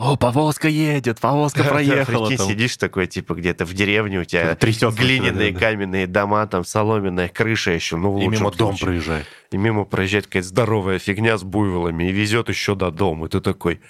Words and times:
О, 0.00 0.16
повозка 0.16 0.66
едет, 0.66 1.20
повозка 1.20 1.62
проехала. 1.68 2.26
Прикинь, 2.26 2.38
там. 2.38 2.48
сидишь 2.48 2.78
такой, 2.78 3.06
типа, 3.06 3.34
где-то 3.34 3.66
в 3.66 3.74
деревне, 3.74 4.20
у 4.20 4.24
тебя 4.24 4.54
Трясётся 4.54 4.98
глиняные 4.98 5.52
каменные 5.52 6.06
дома, 6.06 6.46
там 6.46 6.64
соломенная 6.64 7.28
крыша 7.28 7.72
еще, 7.72 7.96
ну, 7.96 8.18
И 8.18 8.26
мимо 8.26 8.50
дом 8.50 8.78
проезжает. 8.78 9.26
И 9.52 9.58
мимо 9.58 9.84
проезжает 9.84 10.26
какая-то 10.26 10.48
здоровая 10.48 10.98
фигня 10.98 11.36
с 11.36 11.42
буйволами 11.42 12.04
и 12.04 12.12
везет 12.12 12.48
еще 12.48 12.74
до 12.74 12.90
дома. 12.90 13.26
И 13.26 13.28
ты 13.28 13.40
такой, 13.40 13.82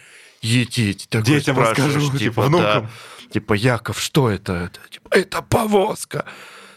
едите, 0.43 1.07
такой 1.09 1.27
Детям 1.27 1.57
расскажу, 1.57 2.19
типа, 2.19 2.42
да. 2.42 2.49
внукам. 2.49 2.88
Типа, 3.33 3.54
Яков, 3.54 4.01
что 4.01 4.29
это? 4.29 4.53
это? 4.54 4.81
Типа, 4.90 5.08
это 5.13 5.42
повозка. 5.42 6.24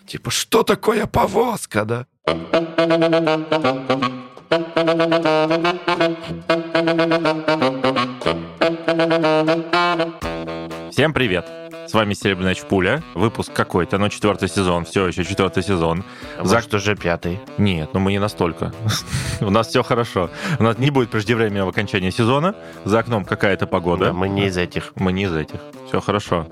Типа, 0.06 0.30
что 0.30 0.62
такое 0.62 1.08
повозка, 1.08 1.86
да? 1.86 2.06
Всем 10.92 11.14
привет! 11.14 11.46
С 11.88 11.94
вами 11.94 12.14
Серебряная 12.14 12.56
Чпуля. 12.56 13.02
Выпуск 13.14 13.54
какой-то, 13.54 13.98
но 13.98 14.10
четвертый 14.10 14.50
сезон. 14.50 14.84
Все 14.84 15.08
еще 15.08 15.24
четвертый 15.24 15.64
сезон. 15.64 16.04
А 16.38 16.44
За- 16.44 16.56
может, 16.56 16.74
уже 16.74 16.98
пятый. 16.98 17.40
Нет, 17.58 17.92
ну 17.94 18.02
мы 18.02 18.12
не 18.12 18.20
настолько. 18.20 18.74
У 19.40 19.50
нас 19.50 19.70
все 19.70 19.82
хорошо. 19.82 20.30
У 20.60 20.64
нас 20.64 20.78
не 20.78 20.90
будет 20.90 21.10
преждевременного 21.10 21.70
окончания 21.70 22.12
сезона. 22.12 22.54
За 22.84 23.00
окном 23.00 23.24
какая-то 23.24 23.66
погода. 23.66 24.08
Да, 24.08 24.14
мы 24.14 24.28
не 24.28 24.48
из 24.48 24.58
этих. 24.58 24.92
Мы 24.96 25.14
не 25.14 25.24
из 25.24 25.34
этих. 25.34 25.62
Все 25.88 26.02
хорошо. 26.02 26.48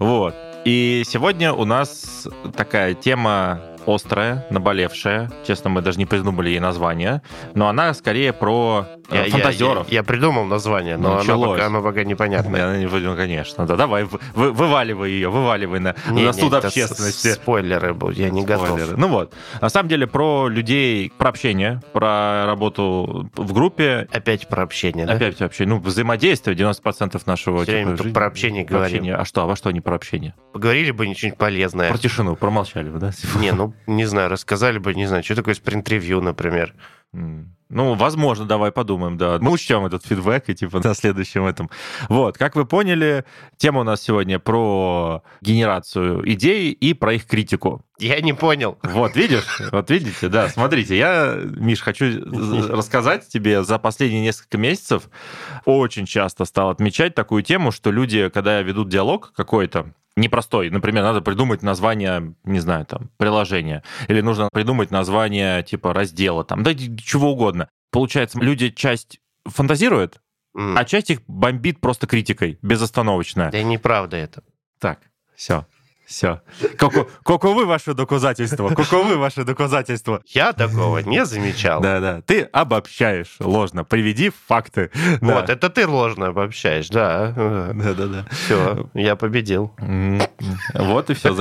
Вот. 0.00 0.34
И 0.64 1.04
сегодня 1.06 1.52
у 1.52 1.64
нас 1.64 2.26
такая 2.56 2.94
тема 2.94 3.60
острая, 3.86 4.46
наболевшая. 4.50 5.30
Честно, 5.46 5.70
мы 5.70 5.80
даже 5.82 5.98
не 5.98 6.06
придумали 6.06 6.50
ей 6.50 6.60
название. 6.60 7.22
Но 7.54 7.68
она 7.68 7.94
скорее 7.94 8.32
про 8.32 8.86
э, 9.10 9.14
Я- 9.14 9.24
я- 9.24 9.30
фантазеров. 9.30 9.88
Я, 9.88 9.94
я 9.96 10.02
придумал 10.02 10.44
название, 10.44 10.96
но 10.96 11.12
оно 11.12 11.18
Началось. 11.20 11.50
пока, 11.58 11.66
оно 11.66 11.82
пока 11.82 12.04
непонятно. 12.04 12.56
Я 12.56 12.76
не 12.76 12.86
буду, 12.86 13.14
конечно. 13.16 13.66
Да, 13.66 13.76
давай, 13.76 14.04
вы- 14.04 14.18
вы- 14.34 14.52
вываливай 14.52 15.10
ее, 15.10 15.28
вываливай 15.30 15.80
на, 15.80 15.94
на 16.08 16.32
суд 16.32 16.52
это 16.52 16.66
общественности. 16.68 17.32
Спойлеры 17.32 17.94
будут, 17.94 18.16
я 18.18 18.30
не 18.30 18.44
готов. 18.44 18.68
Спойлеры. 18.68 18.96
Ну 18.96 19.08
вот. 19.08 19.32
На 19.60 19.68
самом 19.68 19.88
деле 19.88 20.06
про 20.06 20.48
людей, 20.48 21.12
про 21.16 21.28
общение, 21.30 21.80
про 21.92 22.44
работу 22.46 23.30
в 23.34 23.52
группе. 23.52 24.08
Опять 24.12 24.48
про 24.48 24.62
общение, 24.62 25.06
да? 25.06 25.12
Опять 25.14 25.38
вообще, 25.40 25.66
ну, 25.66 25.78
взаимодействие 25.78 26.56
90% 26.56 27.22
нашего 27.26 27.62
Всё 27.62 27.72
время 27.72 27.92
типа, 27.92 28.02
жизни. 28.02 28.14
про 28.14 28.26
общение 28.26 28.64
Про 28.64 28.74
говорим. 28.74 28.96
общение. 28.96 29.14
А 29.16 29.24
что, 29.24 29.42
а 29.42 29.46
во 29.46 29.56
что 29.56 29.68
они 29.68 29.80
про 29.80 29.94
общение? 29.96 30.34
Поговорили 30.52 30.90
бы 30.90 31.04
что-нибудь 31.14 31.38
полезное. 31.38 31.90
Про 31.90 31.98
тишину, 31.98 32.36
промолчали 32.36 32.88
бы, 32.88 32.98
да? 32.98 33.10
Не, 33.40 33.52
ну, 33.52 33.72
не 33.86 34.04
знаю, 34.04 34.28
рассказали 34.30 34.78
бы, 34.78 34.94
не 34.94 35.06
знаю, 35.06 35.22
что 35.24 35.34
такое 35.34 35.54
спринт-ревью, 35.54 36.20
например. 36.20 36.74
Ну, 37.68 37.94
возможно, 37.94 38.44
давай 38.44 38.70
подумаем, 38.70 39.16
да. 39.16 39.38
Мы 39.40 39.50
учтем 39.50 39.84
этот 39.86 40.06
фидбэк 40.06 40.48
и 40.48 40.54
типа 40.54 40.78
на 40.78 40.94
следующем 40.94 41.46
этом. 41.46 41.68
Вот, 42.08 42.38
как 42.38 42.54
вы 42.54 42.64
поняли, 42.64 43.24
тема 43.56 43.80
у 43.80 43.84
нас 43.84 44.02
сегодня 44.02 44.38
про 44.38 45.24
генерацию 45.40 46.22
идей 46.30 46.70
и 46.70 46.94
про 46.94 47.14
их 47.14 47.26
критику. 47.26 47.84
Я 47.98 48.20
не 48.20 48.34
понял. 48.34 48.78
Вот, 48.82 49.16
видишь? 49.16 49.60
Вот 49.72 49.90
видите, 49.90 50.28
да. 50.28 50.48
Смотрите, 50.48 50.96
я, 50.96 51.40
Миш, 51.42 51.80
хочу 51.80 52.22
рассказать 52.68 53.26
тебе 53.26 53.64
за 53.64 53.78
последние 53.80 54.22
несколько 54.22 54.58
месяцев 54.58 55.10
очень 55.64 56.06
часто 56.06 56.44
стал 56.44 56.70
отмечать 56.70 57.16
такую 57.16 57.42
тему, 57.42 57.72
что 57.72 57.90
люди, 57.90 58.28
когда 58.28 58.62
ведут 58.62 58.88
диалог 58.90 59.32
какой-то, 59.34 59.92
непростой, 60.16 60.70
например, 60.70 61.02
надо 61.04 61.20
придумать 61.20 61.62
название, 61.62 62.34
не 62.44 62.60
знаю, 62.60 62.86
там, 62.86 63.10
приложения, 63.18 63.82
или 64.08 64.20
нужно 64.20 64.48
придумать 64.52 64.90
название 64.90 65.62
типа 65.62 65.92
раздела, 65.92 66.44
там, 66.44 66.62
да 66.62 66.74
чего 66.74 67.32
угодно. 67.32 67.68
Получается, 67.92 68.38
люди 68.40 68.70
часть 68.70 69.20
фантазируют, 69.44 70.20
М. 70.56 70.76
а 70.76 70.84
часть 70.84 71.10
их 71.10 71.20
бомбит 71.26 71.80
просто 71.80 72.06
критикой, 72.06 72.58
безостановочно. 72.62 73.50
Да 73.50 73.62
неправда 73.62 74.16
это. 74.16 74.42
Так, 74.80 75.00
все, 75.34 75.66
все. 76.06 76.40
Каковы 76.78 77.66
ваши 77.66 77.94
доказательства? 77.94 78.68
Каковы 78.70 79.16
ваши 79.16 79.44
доказательства? 79.44 80.22
Я 80.26 80.52
такого 80.52 80.98
не 80.98 81.24
замечал. 81.24 81.80
Да, 81.80 82.00
да. 82.00 82.22
Ты 82.22 82.42
обобщаешь 82.42 83.36
ложно. 83.40 83.84
Приведи 83.84 84.30
факты. 84.46 84.90
Вот, 85.20 85.50
это 85.50 85.68
ты 85.68 85.86
ложно 85.86 86.28
обобщаешь, 86.28 86.88
да. 86.88 87.32
Да, 87.36 87.92
да, 87.94 88.06
да. 88.06 88.26
Все, 88.30 88.88
я 88.94 89.16
победил. 89.16 89.72
Вот 90.74 91.10
и 91.10 91.14
все. 91.14 91.34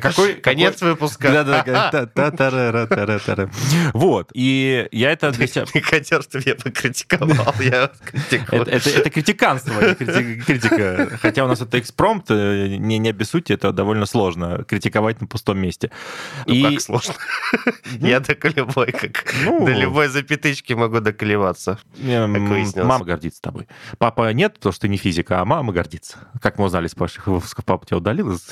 Какой 0.00 0.34
Конец 0.34 0.80
выпуска. 0.80 1.32
Да, 1.32 1.44
да, 1.44 1.64
да. 1.90 2.06
Та-та-ра-ра-та-ра-та-ра. 2.06 3.50
Вот. 3.92 4.30
И 4.34 4.88
я 4.92 5.12
это 5.12 5.30
для 5.32 5.46
себя... 5.46 5.64
Ты 5.64 5.80
хотел, 5.82 6.22
чтобы 6.22 6.44
я 6.46 6.54
покритиковал, 6.54 7.54
я. 7.60 7.90
Это, 8.30 9.10
критиканство, 9.10 9.72
крити- 9.80 10.42
критика. 10.42 11.18
Хотя 11.20 11.44
у 11.44 11.48
нас 11.48 11.60
это 11.60 11.78
экспромт, 11.78 12.30
э, 12.30 12.76
не, 12.78 12.98
не 12.98 13.12
обессудьте, 13.48 13.54
это 13.54 13.72
довольно 13.72 14.06
сложно 14.06 14.64
критиковать 14.64 15.20
на 15.20 15.26
пустом 15.26 15.58
месте. 15.58 15.90
Ну, 16.46 16.70
как 16.70 16.80
сложно. 16.80 17.14
Я 18.00 18.20
до 18.20 18.36
любой, 18.48 18.92
как 18.92 19.24
Ну. 19.44 19.64
до 19.64 19.72
любой 19.72 20.08
запятычки 20.08 20.74
могу 20.74 21.00
доколеваться. 21.00 21.78
Мама 21.96 23.04
гордится 23.04 23.42
тобой. 23.42 23.68
Папа 23.98 24.32
нет, 24.32 24.54
потому 24.54 24.72
что 24.72 24.82
ты 24.82 24.88
не 24.88 24.96
физика, 24.96 25.40
а 25.40 25.44
мама 25.44 25.72
гордится. 25.72 26.18
Как 26.40 26.58
мы 26.58 26.66
узнали 26.66 26.86
с 26.88 26.94
выпусков, 27.26 27.64
папа 27.64 27.86
тебя 27.86 27.98
удалил 27.98 28.32
из 28.32 28.48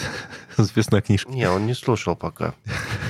записной 0.56 1.02
книжки. 1.02 1.28
Не, 1.30 1.50
он 1.50 1.66
не 1.66 1.74
слушал 1.74 2.16
пока. 2.16 2.54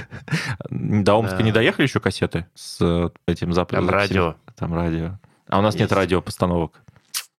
До 0.71 1.15
Омска 1.15 1.43
не 1.43 1.53
доехали 1.53 1.87
еще 1.87 2.01
кассеты 2.01 2.47
с 2.55 2.79
э, 2.81 3.11
этим 3.27 3.53
западом? 3.53 3.87
Там 3.87 3.95
радио. 3.95 4.35
Там 4.57 4.75
радио. 4.75 5.19
А 5.49 5.59
у 5.59 5.63
нас 5.63 5.77
нет 5.77 5.93
радиопостановок. 5.93 6.81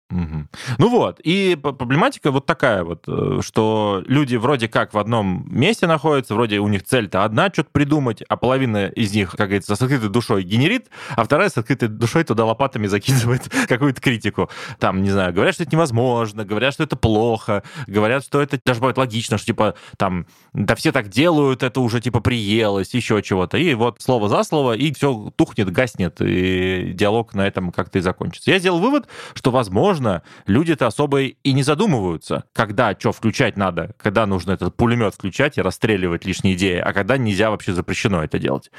Мгм. 0.09 0.47
Ну 0.77 0.89
вот, 0.89 1.19
и 1.19 1.57
проблематика 1.61 2.31
вот 2.31 2.45
такая 2.45 2.85
вот, 2.85 3.03
э, 3.09 3.39
что 3.41 4.01
люди 4.07 4.37
вроде 4.37 4.69
как 4.69 4.93
в 4.93 4.97
одном 4.97 5.45
месте 5.49 5.85
находятся, 5.85 6.33
вроде 6.33 6.59
у 6.59 6.67
них 6.69 6.83
цель-то 6.83 7.25
одна, 7.25 7.49
что-то 7.51 7.69
придумать, 7.73 8.21
а 8.29 8.37
половина 8.37 8.87
из 8.87 9.13
них, 9.13 9.31
как 9.31 9.49
говорится, 9.49 9.75
с 9.75 9.81
открытой 9.81 10.07
душой 10.07 10.43
генерит, 10.43 10.89
а 11.17 11.25
вторая 11.25 11.49
с 11.49 11.57
открытой 11.57 11.89
душой 11.89 12.23
туда 12.23 12.45
лопатами 12.45 12.87
закидывает 12.87 13.49
какую-то 13.67 13.99
критику. 13.99 14.49
Там, 14.79 15.03
не 15.03 15.09
знаю, 15.09 15.33
говорят, 15.33 15.55
что 15.55 15.63
это 15.63 15.73
невозможно, 15.73 16.45
говорят, 16.45 16.73
что 16.73 16.83
это 16.83 16.95
плохо, 16.95 17.63
говорят, 17.85 18.23
что 18.23 18.41
это 18.41 18.57
даже 18.65 18.79
бывает 18.79 18.97
логично, 18.97 19.37
что 19.37 19.47
типа 19.47 19.75
там, 19.97 20.25
да 20.53 20.75
все 20.75 20.93
так 20.93 21.09
делают, 21.09 21.63
это 21.63 21.81
уже 21.81 21.99
типа 21.99 22.21
приелось, 22.21 22.93
еще 22.93 23.21
чего-то. 23.21 23.57
И 23.57 23.73
вот 23.73 24.01
слово 24.01 24.29
за 24.29 24.43
слово, 24.43 24.77
и 24.77 24.93
все 24.93 25.33
тухнет, 25.35 25.69
гаснет, 25.69 26.21
и 26.21 26.93
диалог 26.93 27.33
на 27.33 27.45
этом 27.45 27.73
как-то 27.73 27.99
и 27.99 28.01
закончится. 28.01 28.51
Я 28.51 28.59
сделал 28.59 28.79
вывод, 28.79 29.09
что, 29.33 29.51
возможно, 29.51 29.96
люди-то 30.45 30.87
особо 30.87 31.21
и 31.21 31.53
не 31.53 31.63
задумываются, 31.63 32.45
когда 32.53 32.95
что 32.97 33.11
включать 33.11 33.57
надо, 33.57 33.93
когда 33.97 34.25
нужно 34.25 34.51
этот 34.51 34.75
пулемет 34.75 35.13
включать 35.13 35.57
и 35.57 35.61
расстреливать 35.61 36.25
лишние 36.25 36.55
идеи, 36.55 36.77
а 36.77 36.93
когда 36.93 37.17
нельзя 37.17 37.49
вообще 37.49 37.73
запрещено 37.73 38.23
это 38.23 38.39
делать. 38.39 38.71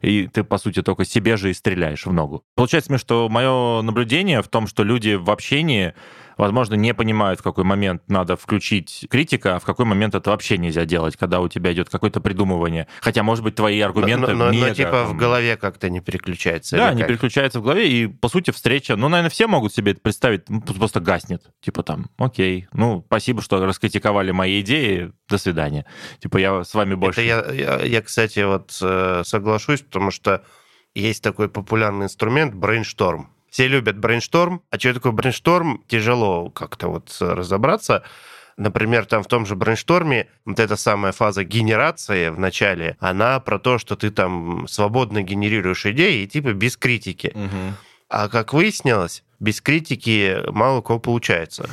И 0.00 0.28
ты, 0.28 0.44
по 0.44 0.58
сути, 0.58 0.82
только 0.82 1.04
себе 1.04 1.36
же 1.36 1.50
и 1.50 1.54
стреляешь 1.54 2.06
в 2.06 2.12
ногу. 2.12 2.44
Получается 2.54 2.86
что 2.98 3.28
мое 3.28 3.82
наблюдение 3.82 4.42
в 4.42 4.48
том, 4.48 4.66
что 4.66 4.82
люди 4.82 5.14
в 5.14 5.30
общении 5.30 5.94
возможно, 6.36 6.74
не 6.74 6.94
понимают, 6.94 7.40
в 7.40 7.42
какой 7.42 7.64
момент 7.64 8.02
надо 8.08 8.36
включить 8.36 9.06
критика, 9.10 9.56
а 9.56 9.58
в 9.58 9.64
какой 9.64 9.84
момент 9.86 10.14
это 10.14 10.30
вообще 10.30 10.58
нельзя 10.58 10.84
делать, 10.84 11.16
когда 11.16 11.40
у 11.40 11.48
тебя 11.48 11.72
идет 11.72 11.88
какое-то 11.88 12.20
придумывание. 12.20 12.86
Хотя, 13.00 13.22
может 13.22 13.42
быть, 13.44 13.54
твои 13.54 13.80
аргументы 13.80 14.32
Но, 14.32 14.34
но- 14.38 14.44
но 14.46 14.50
мега, 14.52 14.74
типа 14.74 15.04
в 15.04 15.16
голове 15.16 15.56
как-то 15.56 15.88
не 15.90 16.00
переключается. 16.00 16.76
да, 16.76 16.92
не 16.92 17.00
как? 17.00 17.08
переключается 17.08 17.60
в 17.60 17.62
голове, 17.62 17.88
и, 17.90 18.06
по 18.06 18.28
сути, 18.28 18.50
встреча, 18.50 18.96
ну, 18.96 19.08
наверное, 19.08 19.30
все 19.30 19.46
могут 19.46 19.74
себе 19.74 19.92
это 19.92 20.00
представить, 20.00 20.48
ну, 20.48 20.60
просто 20.60 21.00
гаснет. 21.00 21.42
Типа 21.60 21.82
там, 21.82 22.06
окей, 22.18 22.68
ну, 22.72 23.02
спасибо, 23.06 23.42
что 23.42 23.64
раскритиковали 23.64 24.30
мои 24.30 24.60
идеи, 24.60 25.12
до 25.28 25.38
свидания. 25.38 25.86
Типа 26.20 26.38
я 26.38 26.62
с 26.64 26.74
вами 26.74 26.94
больше... 26.94 27.20
Это 27.22 27.52
я, 27.52 27.78
я, 27.78 27.80
я, 27.84 28.02
кстати, 28.02 28.40
вот 28.44 28.76
э, 28.80 29.22
соглашусь, 29.24 29.82
потому 29.82 30.10
что 30.10 30.44
есть 30.94 31.22
такой 31.22 31.48
популярный 31.48 32.06
инструмент 32.06 32.54
brainstorm. 32.54 33.30
Все 33.56 33.68
любят 33.68 33.96
brainstorm, 33.96 34.60
а 34.68 34.78
что 34.78 34.92
такое 34.92 35.12
brainstorm, 35.12 35.82
тяжело 35.88 36.50
как-то 36.50 36.88
вот 36.88 37.16
э, 37.22 37.32
разобраться. 37.32 38.02
Например, 38.58 39.06
там 39.06 39.22
в 39.22 39.28
том 39.28 39.46
же 39.46 39.56
brainstorm 39.56 40.22
е 40.22 40.28
вот 40.44 40.60
эта 40.60 40.76
самая 40.76 41.12
фаза 41.12 41.42
генерации 41.42 42.28
в 42.28 42.38
начале, 42.38 42.98
она 43.00 43.40
про 43.40 43.58
то, 43.58 43.78
что 43.78 43.96
ты 43.96 44.10
там 44.10 44.68
свободно 44.68 45.22
генерируешь 45.22 45.86
идеи 45.86 46.24
и 46.24 46.26
типа 46.26 46.52
без 46.52 46.76
критики. 46.76 47.32
Мгм. 47.34 47.76
А 48.10 48.28
как 48.28 48.52
выяснилось, 48.52 49.24
без 49.40 49.62
критики 49.62 50.36
мало 50.50 50.82
кого 50.82 50.98
получается. 50.98 51.66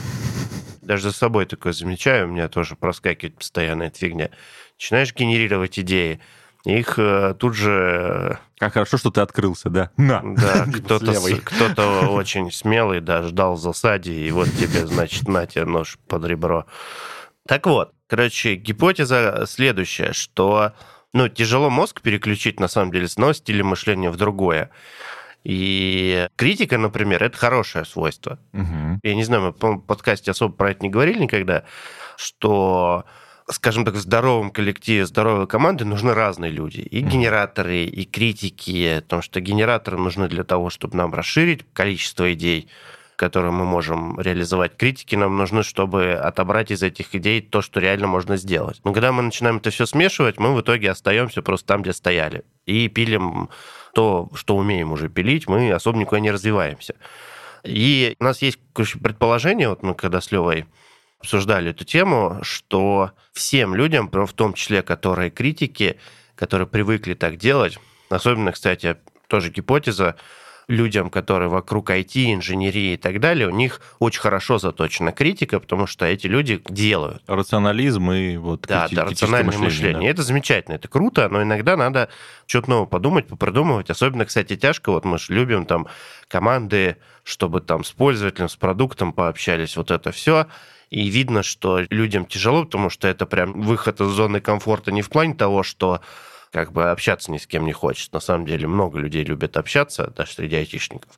Даже 0.82 1.10
за 1.10 1.12
собой 1.12 1.46
такое 1.48 1.74
замечаю, 1.74 2.30
у 2.30 2.32
меня 2.32 2.48
тоже 2.48 2.78
проскакивает 2.78 3.40
постоянно 3.40 3.84
эта 3.84 4.00
фигня. 4.00 4.30
Начинаешь 4.78 5.14
генерировать 5.14 5.78
идеи, 5.80 6.22
их 6.66 6.98
э, 6.98 7.36
тут 7.38 7.56
же, 7.56 8.40
Как 8.58 8.74
хорошо, 8.74 8.98
что 8.98 9.12
ты 9.12 9.22
открылся, 9.22 9.70
да? 9.70 9.92
На! 9.98 10.22
э, 10.24 10.36
да, 10.36 10.66
кто-то, 10.74 11.14
кто-то 11.44 12.08
очень 12.10 12.52
смелый, 12.52 13.02
да, 13.02 13.24
ждал 13.24 13.56
в 13.56 13.60
засаде, 13.60 14.14
и 14.14 14.32
вот 14.32 14.50
тебе, 14.50 14.88
значит, 14.88 15.28
на 15.28 15.46
тебе 15.46 15.66
нож 15.66 15.98
под 16.08 16.26
ребро. 16.26 16.66
Так 17.48 17.68
вот, 17.68 17.92
короче, 18.08 18.56
гипотеза 18.56 19.46
следующая, 19.48 20.14
что 20.14 20.74
ну, 21.14 21.28
тяжело 21.28 21.70
мозг 21.70 22.02
переключить, 22.02 22.60
на 22.60 22.68
самом 22.68 22.92
деле, 22.92 23.08
с 23.08 23.14
одного 23.14 23.34
стиля 23.34 23.64
мышления 23.64 24.10
в 24.10 24.18
другое. 24.18 24.72
И 25.44 26.28
критика, 26.38 26.78
например, 26.78 27.22
это 27.22 27.38
хорошее 27.38 27.84
свойство. 27.84 28.40
Мгм. 28.54 29.00
Я 29.04 29.16
не 29.16 29.26
знаю, 29.26 29.44
мы, 29.44 29.54
по-моему, 29.54 29.82
в 29.82 29.86
подкасте 29.86 30.32
особо 30.32 30.56
про 30.56 30.72
это 30.72 30.82
не 30.82 30.90
говорили 30.90 31.20
никогда, 31.20 31.66
что 32.16 33.04
скажем 33.50 33.86
так, 33.86 33.96
в 33.96 34.00
здоровом 34.00 34.52
коллективе, 34.52 35.06
здоровой 35.06 35.48
команды 35.48 35.86
нужны 35.86 36.14
разные 36.14 36.52
люди. 36.52 36.82
И 36.82 37.02
генераторы, 37.02 37.84
и 37.84 38.06
критики, 38.06 39.02
потому 39.02 39.22
что 39.22 39.42
генераторы 39.42 39.98
нужны 39.98 40.28
для 40.28 40.44
того, 40.44 40.70
чтобы 40.70 40.96
нам 40.98 41.14
расширить 41.14 41.66
количество 41.74 42.32
идей, 42.34 42.70
которые 43.16 43.52
мы 43.52 43.66
можем 43.66 44.20
реализовать. 44.20 44.76
Критики 44.76 45.16
нам 45.16 45.38
нужны, 45.38 45.64
чтобы 45.64 46.14
отобрать 46.14 46.72
из 46.72 46.84
этих 46.84 47.14
идей 47.16 47.42
то, 47.42 47.62
что 47.62 47.80
реально 47.80 48.08
можно 48.08 48.38
сделать. 48.38 48.82
Но 48.84 48.94
когда 48.94 49.12
мы 49.12 49.22
начинаем 49.22 49.58
это 49.58 49.70
все 49.70 49.86
смешивать, 49.86 50.40
мы 50.40 50.54
в 50.54 50.62
итоге 50.62 50.92
остаемся 50.92 51.42
просто 51.42 51.68
там, 51.68 51.82
где 51.84 51.94
стояли. 51.94 52.44
И 52.66 52.88
пилим 52.88 53.50
то, 53.94 54.30
что 54.34 54.56
умеем 54.58 54.92
уже 54.92 55.10
пилить, 55.10 55.48
мы 55.48 55.72
особо 55.72 56.00
никуда 56.00 56.20
не 56.20 56.32
развиваемся. 56.32 56.96
И 57.64 58.16
у 58.20 58.24
нас 58.24 58.42
есть 58.42 58.60
предположение, 59.02 59.70
вот 59.70 59.84
мы 59.84 59.96
когда 59.96 60.20
с 60.20 60.32
Левой 60.32 60.66
обсуждали 61.24 61.70
эту 61.72 61.86
тему, 61.86 62.40
что 62.42 63.12
всем 63.32 63.76
людям, 63.76 64.10
в 64.12 64.34
том 64.34 64.54
числе 64.54 64.82
которые 64.82 65.32
критики, 65.32 65.98
которые 66.36 66.68
привыкли 66.68 67.14
так 67.14 67.38
делать, 67.38 67.80
особенно, 68.10 68.52
кстати, 68.52 68.98
тоже 69.28 69.50
гипотеза, 69.50 70.18
людям, 70.68 71.10
которые 71.10 71.50
вокруг 71.50 71.90
IT, 71.90 72.34
инженерии 72.34 72.94
и 72.94 72.98
так 72.98 73.20
далее, 73.20 73.48
у 73.48 73.52
них 73.52 73.82
очень 74.00 74.22
хорошо 74.22 74.60
заточена 74.60 75.12
критика, 75.12 75.60
потому 75.60 75.88
что 75.88 76.06
эти 76.06 76.28
люди 76.28 76.62
делают. 76.70 77.24
Рационализм 77.28 78.12
и 78.12 78.38
вот 78.38 78.66
Да, 78.68 78.88
крити- 78.88 78.96
да, 78.96 79.06
рациональное 79.06 79.58
мышление. 79.58 80.10
Это 80.10 80.24
замечательно, 80.24 80.76
это 80.76 80.88
круто, 80.88 81.28
но 81.30 81.42
иногда 81.42 81.76
надо 81.76 82.10
что-то 82.46 82.70
новое 82.70 82.88
подумать, 82.88 83.28
попридумывать. 83.28 83.90
Особенно, 83.90 84.26
кстати, 84.26 84.56
тяжко. 84.56 84.92
Вот 84.92 85.04
мы 85.06 85.20
же 85.20 85.34
любим 85.34 85.66
там 85.66 85.88
команды, 86.28 86.98
чтобы 87.24 87.60
там 87.62 87.84
с 87.84 87.92
пользователем, 87.92 88.48
с 88.48 88.56
продуктом 88.56 89.12
пообщались, 89.12 89.76
вот 89.76 89.92
это 89.92 90.12
все. 90.12 90.48
И 90.90 91.10
видно, 91.10 91.44
что 91.44 91.82
людям 91.90 92.26
тяжело, 92.26 92.66
потому 92.66 92.90
что 92.90 93.08
это 93.08 93.26
прям 93.26 93.62
выход 93.62 94.02
из 94.02 94.08
зоны 94.08 94.42
комфорта 94.42 94.92
не 94.92 95.02
в 95.02 95.10
плане 95.10 95.34
того, 95.34 95.64
что 95.64 96.02
как 96.52 96.72
бы 96.72 96.92
общаться 96.92 97.32
ни 97.32 97.38
с 97.38 97.48
кем 97.48 97.66
не 97.66 97.74
хочет. 97.74 98.14
На 98.14 98.20
самом 98.20 98.46
деле 98.46 98.68
много 98.68 99.00
людей 99.00 99.24
любят 99.24 99.58
общаться, 99.58 100.14
даже 100.16 100.34
среди 100.34 100.56
айтишников. 100.56 101.12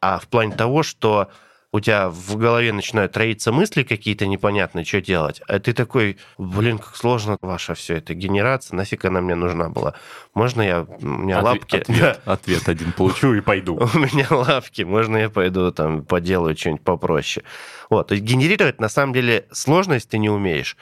А 0.00 0.18
в 0.18 0.26
плане 0.26 0.54
того, 0.56 0.82
что 0.82 1.30
у 1.72 1.80
тебя 1.80 2.08
в 2.08 2.36
голове 2.36 2.72
начинают 2.72 3.16
роиться 3.16 3.52
мысли 3.52 3.84
какие-то 3.84 4.26
непонятные, 4.26 4.84
что 4.84 5.00
делать, 5.00 5.40
а 5.46 5.58
ты 5.60 5.72
такой, 5.72 6.18
блин, 6.36 6.78
как 6.78 6.96
сложно 6.96 7.36
ваша 7.40 7.74
все 7.74 7.96
это 7.96 8.14
генерация, 8.14 8.76
нафиг 8.76 9.04
она 9.04 9.20
мне 9.20 9.36
нужна 9.36 9.68
была. 9.68 9.94
Можно 10.34 10.62
я, 10.62 10.82
у 10.82 11.06
меня 11.06 11.38
Отве- 11.38 11.44
лапки... 11.44 11.76
Ответ, 11.76 12.20
ответ 12.24 12.68
один 12.68 12.92
получу 12.96 13.34
и 13.34 13.40
пойду. 13.40 13.76
У 13.76 13.98
меня 13.98 14.26
лапки, 14.30 14.82
можно 14.82 15.16
я 15.16 15.30
пойду 15.30 15.70
там 15.70 16.04
поделаю 16.04 16.56
что-нибудь 16.56 16.82
попроще. 16.82 17.44
Вот, 17.88 18.08
то 18.08 18.14
есть 18.14 18.24
генерировать 18.24 18.80
на 18.80 18.88
самом 18.88 19.12
деле 19.12 19.46
сложно, 19.52 19.94
если 19.94 20.08
ты 20.08 20.18
не 20.18 20.30
умеешь. 20.30 20.76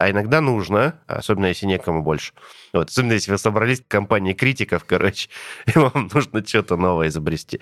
А 0.00 0.10
иногда 0.10 0.40
нужно, 0.40 0.94
особенно 1.06 1.44
если 1.46 1.66
некому 1.66 2.02
больше. 2.02 2.32
Вот, 2.72 2.88
особенно 2.88 3.12
если 3.12 3.32
вы 3.32 3.36
собрались 3.36 3.82
в 3.82 3.86
компании 3.86 4.32
критиков, 4.32 4.84
короче, 4.86 5.28
и 5.66 5.78
вам 5.78 6.08
нужно 6.14 6.42
что-то 6.46 6.76
новое 6.78 7.08
изобрести. 7.08 7.60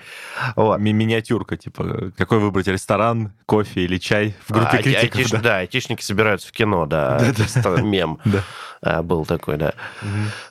Вот. 0.55 0.79
Ми- 0.79 0.93
Миниатюрка, 0.93 1.57
типа, 1.57 2.13
какой 2.17 2.39
выбрать 2.39 2.69
ресторан, 2.69 3.33
кофе 3.45 3.81
или 3.81 3.99
чай 3.99 4.37
в 4.47 4.53
группе 4.53 4.79
А, 4.79 4.83
критиков. 4.83 5.21
айтиш- 5.21 5.31
да. 5.33 5.41
да, 5.41 5.57
айтишники 5.59 6.01
собираются 6.01 6.47
в 6.47 6.53
кино, 6.53 6.87
да. 6.87 7.19
Это 7.57 7.83
мем 7.83 8.21
Да. 8.25 8.45
а, 8.83 9.03
был 9.03 9.27
такой, 9.27 9.57
да. 9.57 9.73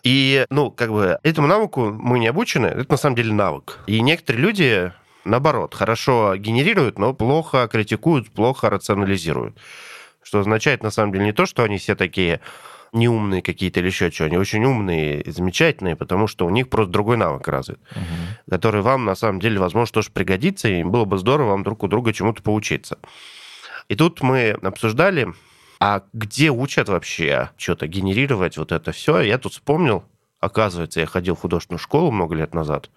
И, 0.03 0.45
ну, 0.49 0.69
как 0.71 0.91
бы, 0.91 1.17
этому 1.23 1.47
навыку 1.47 1.89
мы 1.91 2.19
не 2.19 2.27
обучены, 2.27 2.65
это 2.67 2.91
на 2.91 2.97
самом 2.97 3.15
деле 3.15 3.31
навык. 3.31 3.79
И 3.87 4.01
некоторые 4.01 4.41
люди, 4.43 4.91
наоборот, 5.23 5.73
хорошо 5.73 6.35
генерируют, 6.35 6.99
но 6.99 7.13
плохо 7.13 7.65
критикуют, 7.71 8.29
плохо 8.31 8.69
рационализируют. 8.69 9.57
Что 10.27 10.41
означает, 10.41 10.83
на 10.83 10.91
самом 10.91 11.13
деле, 11.13 11.23
не 11.23 11.31
то, 11.31 11.45
что 11.45 11.63
они 11.63 11.77
все 11.77 11.95
такие 11.95 12.41
неумные 12.91 13.41
какие-то 13.41 13.79
или 13.79 13.87
еще 13.87 14.11
что, 14.11 14.25
они 14.25 14.37
очень 14.37 14.65
умные 14.65 15.21
и 15.21 15.31
замечательные, 15.31 15.95
потому 15.95 16.27
что 16.27 16.45
у 16.45 16.49
них 16.49 16.67
просто 16.67 16.91
другой 16.91 17.15
навык 17.15 17.47
развит, 17.47 17.79
Мгм. 17.95 18.03
который 18.49 18.81
вам, 18.81 19.05
на 19.05 19.15
самом 19.15 19.39
деле, 19.39 19.57
возможно, 19.57 19.93
тоже 19.93 20.11
пригодится, 20.11 20.67
и 20.67 20.83
было 20.83 21.05
бы 21.05 21.17
здорово 21.17 21.51
вам 21.51 21.63
друг 21.63 21.81
у 21.83 21.87
друга 21.87 22.11
чему-то 22.11 22.43
поучиться. 22.43 22.97
И 23.87 23.95
тут 23.95 24.21
мы 24.21 24.49
обсуждали, 24.61 25.29
а 25.79 26.03
где 26.11 26.49
учат 26.49 26.89
вообще 26.89 27.51
что-то 27.55 27.87
генерировать, 27.87 28.57
вот 28.57 28.73
это 28.73 28.91
все. 28.91 29.21
Я 29.21 29.37
тут 29.37 29.53
вспомнил, 29.53 30.03
оказывается, 30.41 30.99
я 30.99 31.05
ходил 31.05 31.35
в 31.35 31.39
художественную 31.39 31.79
школу 31.79 32.11
много 32.11 32.35
лет 32.35 32.53
назад, 32.53 32.89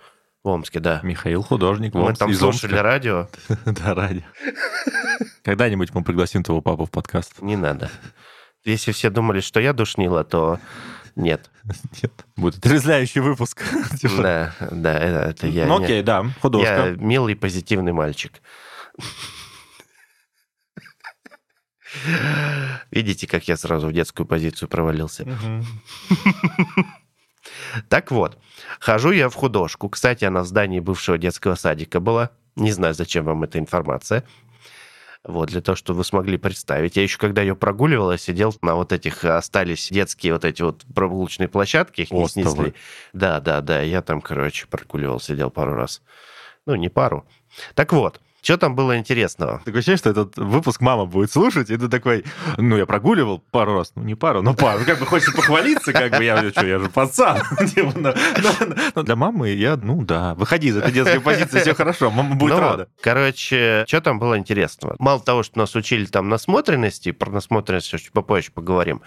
в 0.42 0.48
Омске, 0.48 0.80
да. 0.80 1.00
Михаил 1.02 1.42
художник. 1.42 1.94
Мы 1.94 2.02
Омск- 2.02 2.18
там 2.18 2.30
из 2.30 2.38
слушали 2.38 2.72
Омска. 2.72 2.82
радио. 2.82 3.28
Да, 3.66 3.94
ради. 3.94 4.24
Когда-нибудь 5.44 5.92
мы 5.94 6.02
пригласим 6.02 6.42
твоего 6.42 6.62
папу 6.62 6.84
в 6.86 6.90
подкаст. 6.90 7.42
Не 7.42 7.56
надо. 7.56 7.90
Если 8.64 8.92
все 8.92 9.10
думали, 9.10 9.40
что 9.40 9.60
я 9.60 9.72
душнила, 9.72 10.24
то 10.24 10.58
нет. 11.16 11.50
Нет. 12.02 12.12
Будет 12.36 12.58
отрезвляющий 12.58 13.20
выпуск. 13.20 13.62
Да, 14.18 14.54
да, 14.70 14.98
это, 14.98 15.46
я. 15.46 15.66
Ну 15.66 15.82
окей, 15.82 16.02
да, 16.02 16.22
Я 16.24 16.30
художка. 16.40 16.94
милый, 16.98 17.36
позитивный 17.36 17.92
мальчик. 17.92 18.40
Видите, 22.90 23.26
как 23.26 23.48
я 23.48 23.56
сразу 23.56 23.88
в 23.88 23.92
детскую 23.92 24.26
позицию 24.26 24.68
провалился? 24.68 25.26
Так 27.88 28.10
вот, 28.10 28.38
хожу 28.78 29.10
я 29.12 29.28
в 29.28 29.34
художку. 29.34 29.88
Кстати, 29.88 30.24
она 30.24 30.42
в 30.42 30.46
здании 30.46 30.80
бывшего 30.80 31.18
детского 31.18 31.54
садика 31.54 32.00
была. 32.00 32.30
Не 32.56 32.72
знаю, 32.72 32.94
зачем 32.94 33.24
вам 33.24 33.42
эта 33.44 33.58
информация. 33.58 34.24
Вот, 35.22 35.50
для 35.50 35.60
того, 35.60 35.76
чтобы 35.76 35.98
вы 35.98 36.04
смогли 36.04 36.38
представить. 36.38 36.96
Я 36.96 37.02
еще, 37.02 37.18
когда 37.18 37.42
ее 37.42 37.54
прогуливала, 37.54 38.16
сидел 38.16 38.54
на 38.62 38.74
вот 38.74 38.92
этих, 38.92 39.22
остались 39.24 39.88
детские 39.90 40.32
вот 40.32 40.46
эти 40.46 40.62
вот 40.62 40.84
прогулочные 40.94 41.46
площадки, 41.48 42.00
их 42.00 42.10
не 42.10 42.22
Островы. 42.22 42.50
снесли. 42.50 42.74
Да, 43.12 43.38
да, 43.40 43.60
да, 43.60 43.82
я 43.82 44.00
там, 44.00 44.22
короче, 44.22 44.66
прогуливал, 44.66 45.20
сидел 45.20 45.50
пару 45.50 45.74
раз. 45.74 46.00
Ну, 46.64 46.74
не 46.74 46.88
пару. 46.88 47.26
Так 47.74 47.92
вот, 47.92 48.20
что 48.42 48.56
там 48.56 48.74
было 48.74 48.98
интересного? 48.98 49.58
Такое 49.64 49.80
ощущение, 49.80 49.98
что 49.98 50.10
этот 50.10 50.36
выпуск 50.36 50.80
мама 50.80 51.04
будет 51.06 51.30
слушать, 51.32 51.70
и 51.70 51.76
ты 51.76 51.88
такой, 51.88 52.24
ну, 52.56 52.76
я 52.76 52.86
прогуливал 52.86 53.38
пару 53.50 53.76
раз, 53.76 53.92
ну, 53.94 54.02
не 54.02 54.14
пару, 54.14 54.42
но 54.42 54.54
пару. 54.54 54.84
Как 54.84 54.98
бы 54.98 55.06
хочется 55.06 55.32
похвалиться, 55.32 55.92
как 55.92 56.16
бы, 56.16 56.24
я, 56.24 56.50
что, 56.50 56.66
я 56.66 56.78
же 56.78 56.88
пацан. 56.88 57.38
Типа, 57.74 57.92
но- 57.96 58.14
но- 58.42 58.74
но 58.94 59.02
для 59.02 59.16
мамы 59.16 59.50
я, 59.50 59.76
ну, 59.76 60.02
да, 60.02 60.34
выходи 60.34 60.68
из 60.68 60.76
этой 60.76 60.92
детской 60.92 61.20
позиции, 61.20 61.60
все 61.60 61.74
хорошо, 61.74 62.10
мама 62.10 62.34
будет 62.34 62.54
Ну 62.54 62.60
рада. 62.60 62.88
Короче, 63.02 63.84
что 63.86 64.00
там 64.00 64.18
было 64.18 64.38
интересного? 64.38 64.96
Мало 64.98 65.20
того, 65.20 65.42
что 65.42 65.58
нас 65.58 65.74
учили 65.74 66.06
там 66.06 66.28
насмотренности, 66.28 67.12
про 67.12 67.30
насмотренность 67.30 67.90
чуть 67.90 68.12
попозже 68.12 68.50
поговорим, 68.52 69.02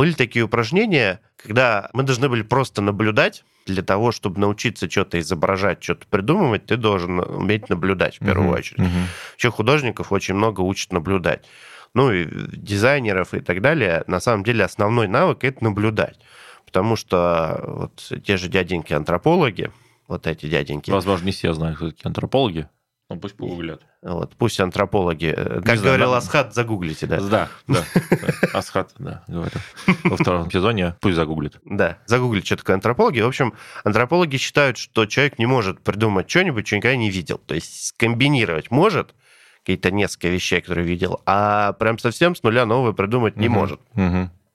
были 0.00 0.12
такие 0.14 0.46
упражнения, 0.46 1.20
когда 1.36 1.90
мы 1.92 2.04
должны 2.04 2.30
были 2.30 2.40
просто 2.40 2.80
наблюдать, 2.80 3.44
для 3.66 3.82
того, 3.82 4.12
чтобы 4.12 4.40
научиться 4.40 4.88
что-то 4.90 5.20
изображать, 5.20 5.84
что-то 5.84 6.06
придумывать, 6.06 6.64
ты 6.64 6.78
должен 6.78 7.20
уметь 7.20 7.68
наблюдать 7.68 8.16
в 8.16 8.20
первую 8.20 8.48
Мгм, 8.48 8.58
очередь. 8.58 8.78
мгм. 8.78 9.06
Вообще 9.32 9.50
художников 9.50 10.10
очень 10.10 10.36
много 10.36 10.62
учат 10.62 10.94
наблюдать. 10.94 11.44
Ну 11.92 12.10
и 12.12 12.26
дизайнеров 12.56 13.34
и 13.34 13.40
так 13.40 13.60
далее. 13.60 14.02
На 14.06 14.20
самом 14.20 14.42
деле 14.42 14.64
основной 14.64 15.06
навык– 15.06 15.38
это 15.44 15.62
наблюдать. 15.62 16.18
Потому 16.64 16.96
что 16.96 17.62
вот 17.66 18.22
те 18.24 18.38
же 18.38 18.48
дяденьки-антропологи, 18.48 19.70
вот 20.08 20.26
эти 20.26 20.46
дяденьки, 20.46 20.90
Возможно, 20.90 21.26
не 21.26 21.32
все 21.32 21.52
знают, 21.52 21.76
кто 21.76 21.90
такие 21.90 22.06
антропологи. 22.06 22.68
Ну, 23.10 23.18
пусть 23.18 23.36
погуглят. 23.36 23.82
вот, 24.02 24.36
пусть 24.36 24.60
антропологи, 24.60 25.34
э, 25.36 25.62
как 25.62 25.78
знаю, 25.78 25.82
говорил 25.82 26.12
да. 26.12 26.16
Асхат, 26.18 26.54
загуглите, 26.54 27.06
да. 27.06 27.20
Да, 27.20 27.48
да. 27.66 27.84
Асхат, 28.54 28.92
да, 29.00 29.24
говорю. 29.26 29.56
Во 30.04 30.16
втором 30.16 30.48
сезоне 30.48 30.94
пусть 31.00 31.16
загуглит. 31.16 31.58
Да, 31.64 31.98
загуглить, 32.06 32.46
что 32.46 32.56
такое 32.56 32.74
антропологи. 32.76 33.20
В 33.20 33.26
общем, 33.26 33.54
антропологи 33.82 34.36
считают, 34.36 34.78
что 34.78 35.06
человек 35.06 35.40
не 35.40 35.46
может 35.46 35.80
придумать 35.80 36.30
что-нибудь, 36.30 36.68
что 36.68 36.76
никогда 36.76 36.96
не 36.96 37.10
видел. 37.10 37.38
То 37.38 37.56
есть 37.56 37.88
скомбинировать 37.88 38.70
может 38.70 39.16
какие-то 39.62 39.90
несколько 39.90 40.28
вещей, 40.28 40.60
которые 40.60 40.86
видел, 40.86 41.20
а 41.26 41.72
прям 41.72 41.98
совсем 41.98 42.36
с 42.36 42.44
нуля 42.44 42.64
новое 42.64 42.92
придумать 42.92 43.36
не 43.36 43.48
может. 43.48 43.80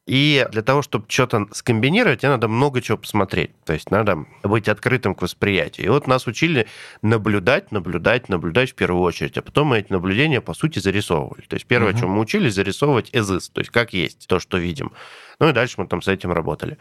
И 0.06 0.46
для 0.52 0.62
того, 0.62 0.84
чтобы 0.84 1.06
что-то 1.08 1.48
скомбинировать, 1.52 2.20
тебе 2.20 2.30
надо 2.30 2.48
много 2.48 2.80
чего 2.80 2.96
посмотреть. 2.98 3.52
То 3.64 3.74
есть 3.74 3.90
надо 3.90 4.26
быть 4.44 4.68
открытым 4.70 5.16
к 5.16 5.24
восприятию. 5.24 5.88
И 5.88 5.90
вот 5.90 6.06
нас 6.06 6.28
учили 6.28 6.68
наблюдать, 7.02 7.72
наблюдать, 7.72 8.30
наблюдать 8.30 8.72
в 8.72 8.76
первую 8.76 9.02
очередь. 9.02 9.36
А 9.38 9.42
потом 9.42 9.70
мы 9.70 9.80
эти 9.80 9.92
наблюдения, 9.92 10.42
по 10.42 10.54
сути, 10.54 10.78
зарисовывали. 10.78 11.42
То 11.48 11.56
есть 11.56 11.66
первое, 11.66 11.92
Мгм. 11.94 12.00
чем 12.02 12.10
мы 12.12 12.20
учились, 12.20 12.54
зарисовывать 12.54 13.10
is, 13.14 13.50
то 13.52 13.62
есть 13.62 13.72
как 13.72 13.94
есть, 13.94 14.28
то, 14.28 14.40
что 14.40 14.60
видим. 14.60 14.92
Ну 15.40 15.50
и 15.50 15.54
дальше 15.54 15.76
мы 15.78 15.88
там 15.88 16.04
с 16.04 16.08
этим 16.08 16.32
работали. 16.32 16.78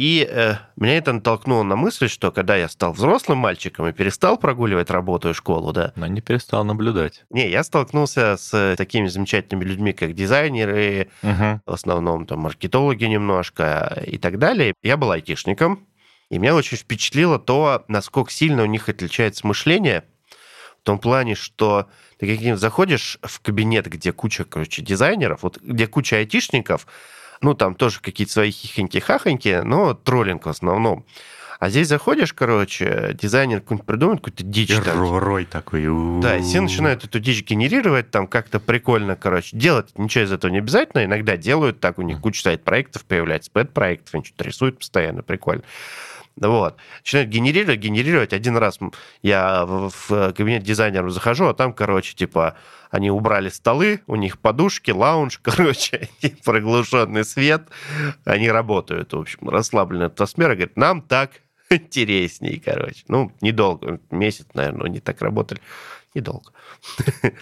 И 0.00 0.26
э, 0.26 0.54
меня 0.76 0.96
это 0.96 1.12
натолкнуло 1.12 1.62
на 1.62 1.76
мысль, 1.76 2.08
что 2.08 2.32
когда 2.32 2.56
я 2.56 2.70
стал 2.70 2.94
взрослым 2.94 3.36
мальчиком 3.36 3.86
и 3.86 3.92
перестал 3.92 4.38
прогуливать 4.38 4.88
работу 4.88 5.28
и 5.28 5.32
школу, 5.34 5.74
да, 5.74 5.92
Но 5.94 6.06
не 6.06 6.22
перестал 6.22 6.64
наблюдать. 6.64 7.24
не, 7.28 7.50
я 7.50 7.62
столкнулся 7.62 8.38
с 8.38 8.74
такими 8.78 9.08
замечательными 9.08 9.62
людьми, 9.68 9.92
как 9.92 10.14
дизайнеры, 10.14 11.10
Мгм. 11.20 11.60
в 11.66 11.72
основном 11.72 12.24
там 12.24 12.38
маркетологи 12.40 13.04
немножко 13.04 14.02
и 14.06 14.16
так 14.16 14.38
далее. 14.38 14.72
Я 14.82 14.96
был 14.96 15.10
айтишником, 15.10 15.86
И 16.30 16.38
меня 16.38 16.54
очень 16.54 16.78
впечатлило 16.78 17.38
то, 17.38 17.84
насколько 17.88 18.30
сильно 18.30 18.62
у 18.62 18.66
них 18.66 18.88
отличается 18.88 19.46
мышление, 19.46 20.04
в 20.80 20.84
том 20.84 20.98
плане, 20.98 21.34
что 21.34 21.88
ты 22.18 22.26
как-нибудь 22.26 22.58
заходишь 22.60 23.18
в 23.22 23.40
кабинет, 23.40 23.86
где 23.86 24.12
куча, 24.12 24.44
короче, 24.44 24.80
дизайнеров, 24.80 25.42
вот 25.42 25.58
где 25.60 25.86
куча 25.86 26.16
айтишников, 26.16 26.86
ну, 27.40 27.54
там 27.54 27.74
тоже 27.74 28.00
какие-то 28.00 28.32
свои 28.32 28.50
хихоньки-хахоньки, 28.50 29.62
но 29.62 29.94
троллинг 29.94 30.46
в 30.46 30.48
основном. 30.48 31.04
А 31.58 31.68
здесь 31.68 31.88
заходишь, 31.88 32.32
короче, 32.32 33.14
дизайнер 33.20 33.60
какой-нибудь 33.60 33.86
придумает 33.86 34.20
какую-то 34.20 34.44
дичь. 34.44 34.74
Там. 34.82 35.18
Рой 35.18 35.44
такой. 35.44 35.84
Да, 36.22 36.38
и 36.38 36.42
все 36.42 36.62
начинают 36.62 37.04
эту 37.04 37.20
дичь 37.20 37.44
генерировать, 37.44 38.10
там 38.10 38.26
как-то 38.26 38.60
прикольно, 38.60 39.14
короче. 39.14 39.54
Делать 39.54 39.90
ничего 39.98 40.24
из 40.24 40.32
этого 40.32 40.50
не 40.50 40.58
обязательно, 40.58 41.04
иногда 41.04 41.36
делают 41.36 41.78
так, 41.78 41.98
у 41.98 42.02
них 42.02 42.20
куча 42.20 42.40
сайт-проектов 42.42 43.04
появляется, 43.04 43.50
пэт-проектов, 43.50 44.14
они 44.14 44.24
что-то 44.24 44.44
рисуют 44.44 44.78
постоянно, 44.78 45.22
прикольно. 45.22 45.62
Вот. 46.40 46.76
Начинают 47.00 47.30
генерировать, 47.30 47.80
генерировать. 47.80 48.32
Один 48.32 48.56
раз 48.56 48.78
я 49.22 49.64
в 49.66 50.32
кабинет 50.32 50.62
дизайнеров 50.62 51.12
захожу, 51.12 51.46
а 51.46 51.54
там, 51.54 51.72
короче, 51.72 52.14
типа, 52.14 52.56
они 52.90 53.10
убрали 53.10 53.50
столы, 53.50 54.00
у 54.06 54.16
них 54.16 54.38
подушки, 54.38 54.90
лаунж, 54.90 55.38
короче, 55.42 56.08
приглушенный 56.44 57.24
свет. 57.24 57.62
Они 58.24 58.50
работают, 58.50 59.12
в 59.12 59.18
общем, 59.18 59.48
расслабленная 59.48 60.06
атмосфера. 60.06 60.54
Говорит, 60.54 60.76
нам 60.76 61.02
так 61.02 61.30
интересней, 61.70 62.58
короче. 62.64 63.04
Ну, 63.08 63.32
недолго, 63.40 64.00
месяц, 64.10 64.46
наверное, 64.54 64.88
не 64.88 65.00
так 65.00 65.20
работали. 65.22 65.60
Недолго. 66.14 66.52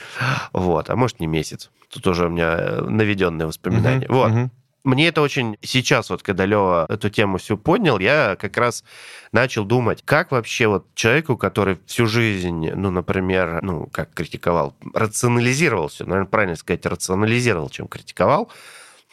Вот, 0.52 0.90
а 0.90 0.97
может, 0.97 1.21
не 1.21 1.26
месяц. 1.26 1.71
Тут 1.88 2.07
уже 2.07 2.26
у 2.26 2.31
меня 2.31 2.83
наведенные 2.83 3.47
воспоминания. 3.47 4.07
Вот. 4.09 4.50
Мне 4.88 5.09
это 5.09 5.21
очень... 5.21 5.59
Сейчас 5.61 6.09
вот, 6.09 6.23
когда 6.23 6.47
Лева 6.47 6.87
эту 6.88 7.11
тему 7.11 7.37
всю 7.37 7.59
поднял, 7.59 7.99
я 7.99 8.37
как 8.37 8.57
раз 8.57 8.85
начал 9.33 9.66
думать, 9.66 10.02
как 10.02 10.30
вообще 10.30 10.66
вот 10.66 10.87
человеку, 10.95 11.37
который 11.37 11.78
всю 11.85 12.07
жизнь, 12.07 12.71
ну, 12.71 12.90
например, 12.90 13.62
ну, 13.62 13.87
как 13.92 14.14
критиковал, 14.14 14.75
рационализировал 14.95 15.88
все, 15.88 16.07
наверное, 16.07 16.30
правильно 16.30 16.57
сказать, 16.57 16.87
рационализировал, 16.87 17.68
чем 17.68 17.87
критиковал, 17.87 18.50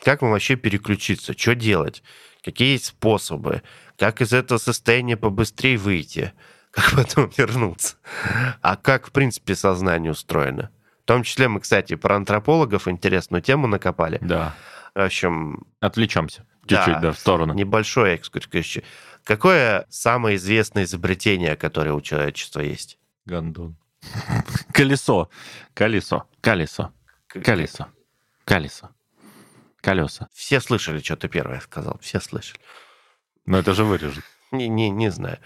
как 0.01 0.21
ему 0.21 0.31
вообще 0.31 0.55
переключиться, 0.55 1.37
что 1.37 1.55
делать, 1.55 2.03
какие 2.41 2.71
есть 2.71 2.85
способы, 2.85 3.61
как 3.97 4.21
из 4.21 4.31
этого 4.31 4.59
состояния 4.59 5.17
побыстрее 5.17 5.75
выйти, 5.75 6.31
как 6.71 6.93
потом 6.93 7.29
вернуться, 7.35 7.97
а 8.61 8.77
как, 8.77 9.07
в 9.07 9.11
принципе, 9.11 9.55
сознание 9.55 10.13
устроено. 10.13 10.69
В 11.03 11.07
том 11.07 11.23
числе 11.23 11.49
мы, 11.49 11.59
кстати, 11.59 11.95
про 11.95 12.15
антропологов 12.15 12.87
интересную 12.87 13.41
тему 13.41 13.67
накопали. 13.67 14.19
Да. 14.21 14.55
В 14.95 15.01
общем... 15.01 15.67
Отвлечемся 15.81 16.45
чуть-чуть, 16.67 16.95
да, 16.95 16.99
да, 16.99 17.11
в 17.11 17.19
сторону. 17.19 17.53
Небольшой 17.53 18.13
экскурс. 18.13 18.47
Какое 19.23 19.85
самое 19.89 20.37
известное 20.37 20.83
изобретение, 20.83 21.55
которое 21.55 21.91
у 21.91 22.01
человечества 22.01 22.61
есть? 22.61 22.97
Гондон. 23.25 23.75
Колесо. 24.71 25.29
Колесо. 25.73 26.27
Колесо. 26.41 26.91
Колесо. 27.27 27.87
Колесо. 28.45 28.89
Колеса. 29.81 30.27
Все 30.33 30.59
слышали, 30.59 30.99
что 30.99 31.15
ты 31.15 31.27
первое 31.27 31.59
сказал. 31.59 31.97
Все 32.01 32.19
слышали. 32.19 32.59
Но 33.45 33.57
это 33.59 33.73
же 33.73 33.83
вырежут. 33.83 34.23
Не, 34.51 34.69
не, 34.69 34.89
не 34.89 35.09
знаю. 35.09 35.39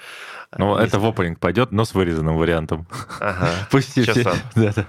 Ну, 0.55 0.75
это 0.75 0.99
знаю. 0.99 1.05
в 1.05 1.07
опенинг 1.07 1.39
пойдет, 1.39 1.71
но 1.71 1.83
с 1.83 1.95
вырезанным 1.95 2.37
вариантом. 2.37 2.85
Ага. 3.19 3.49
Пусть 3.71 3.91
все... 3.91 4.13
Да, 4.55 4.73
да. 4.73 4.85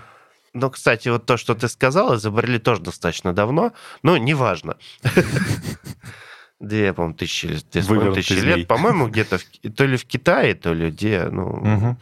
Ну, 0.52 0.70
кстати, 0.70 1.08
вот 1.08 1.26
то, 1.26 1.36
что 1.36 1.54
ты 1.54 1.68
сказал, 1.68 2.16
изобрели 2.16 2.58
тоже 2.58 2.82
достаточно 2.82 3.32
давно, 3.32 3.72
но 4.02 4.16
неважно. 4.16 4.76
Две, 6.60 6.92
по-моему, 6.92 7.14
тысячи, 7.14 7.58
тысячи 7.58 8.32
лет. 8.32 8.66
По-моему, 8.66 9.08
где-то 9.08 9.38
то 9.74 9.86
ли 9.86 9.96
в 9.96 10.04
Китае, 10.04 10.54
то 10.54 10.74
ли 10.74 10.90
где, 10.90 11.24
ну, 11.30 11.96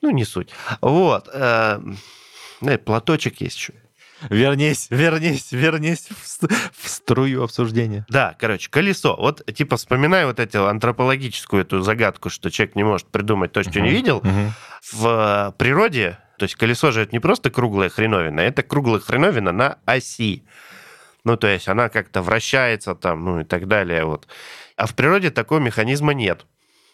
ну 0.00 0.10
не 0.10 0.24
суть. 0.24 0.50
Вот. 0.80 1.28
Э, 1.32 1.80
платочек 2.84 3.40
есть 3.40 3.56
еще. 3.56 3.74
Вернись, 4.30 4.86
вернись, 4.90 5.52
вернись 5.52 6.08
в, 6.08 6.48
в 6.80 6.88
струю 6.88 7.42
обсуждения. 7.42 8.06
Да, 8.08 8.36
короче, 8.38 8.70
колесо. 8.70 9.16
Вот, 9.16 9.44
типа, 9.52 9.76
вспоминая 9.76 10.26
вот 10.26 10.38
эту 10.38 10.68
антропологическую 10.68 11.62
эту 11.62 11.82
загадку, 11.82 12.30
что 12.30 12.50
человек 12.50 12.76
не 12.76 12.84
может 12.84 13.08
придумать 13.08 13.52
то, 13.52 13.62
что 13.62 13.78
uh-huh, 13.78 13.82
не 13.82 13.90
видел, 13.90 14.20
uh-huh. 14.20 14.50
в 14.92 15.54
природе 15.58 16.18
то 16.42 16.46
есть 16.46 16.56
колесо 16.56 16.90
же 16.90 17.02
это 17.02 17.12
не 17.12 17.20
просто 17.20 17.52
круглая 17.52 17.88
хреновина, 17.88 18.40
это 18.40 18.64
круглая 18.64 18.98
хреновина 18.98 19.52
на 19.52 19.78
оси. 19.84 20.44
Ну, 21.22 21.36
то 21.36 21.46
есть 21.46 21.68
она 21.68 21.88
как-то 21.88 22.20
вращается 22.20 22.96
там, 22.96 23.24
ну 23.24 23.40
и 23.42 23.44
так 23.44 23.68
далее. 23.68 24.04
Вот. 24.04 24.26
А 24.74 24.88
в 24.88 24.96
природе 24.96 25.30
такого 25.30 25.60
механизма 25.60 26.14
нет 26.14 26.44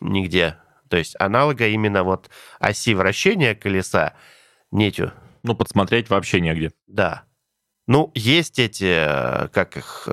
нигде. 0.02 0.58
То 0.90 0.98
есть 0.98 1.16
аналога 1.18 1.66
именно 1.66 2.02
вот 2.02 2.28
оси 2.58 2.94
вращения 2.94 3.54
колеса 3.54 4.12
нету. 4.70 5.12
Ну, 5.44 5.54
подсмотреть 5.54 6.10
вообще 6.10 6.42
негде. 6.42 6.72
Да. 6.86 7.22
Ну, 7.86 8.12
есть 8.14 8.58
эти, 8.58 8.84
э, 8.84 9.48
как 9.48 9.78
их... 9.78 10.08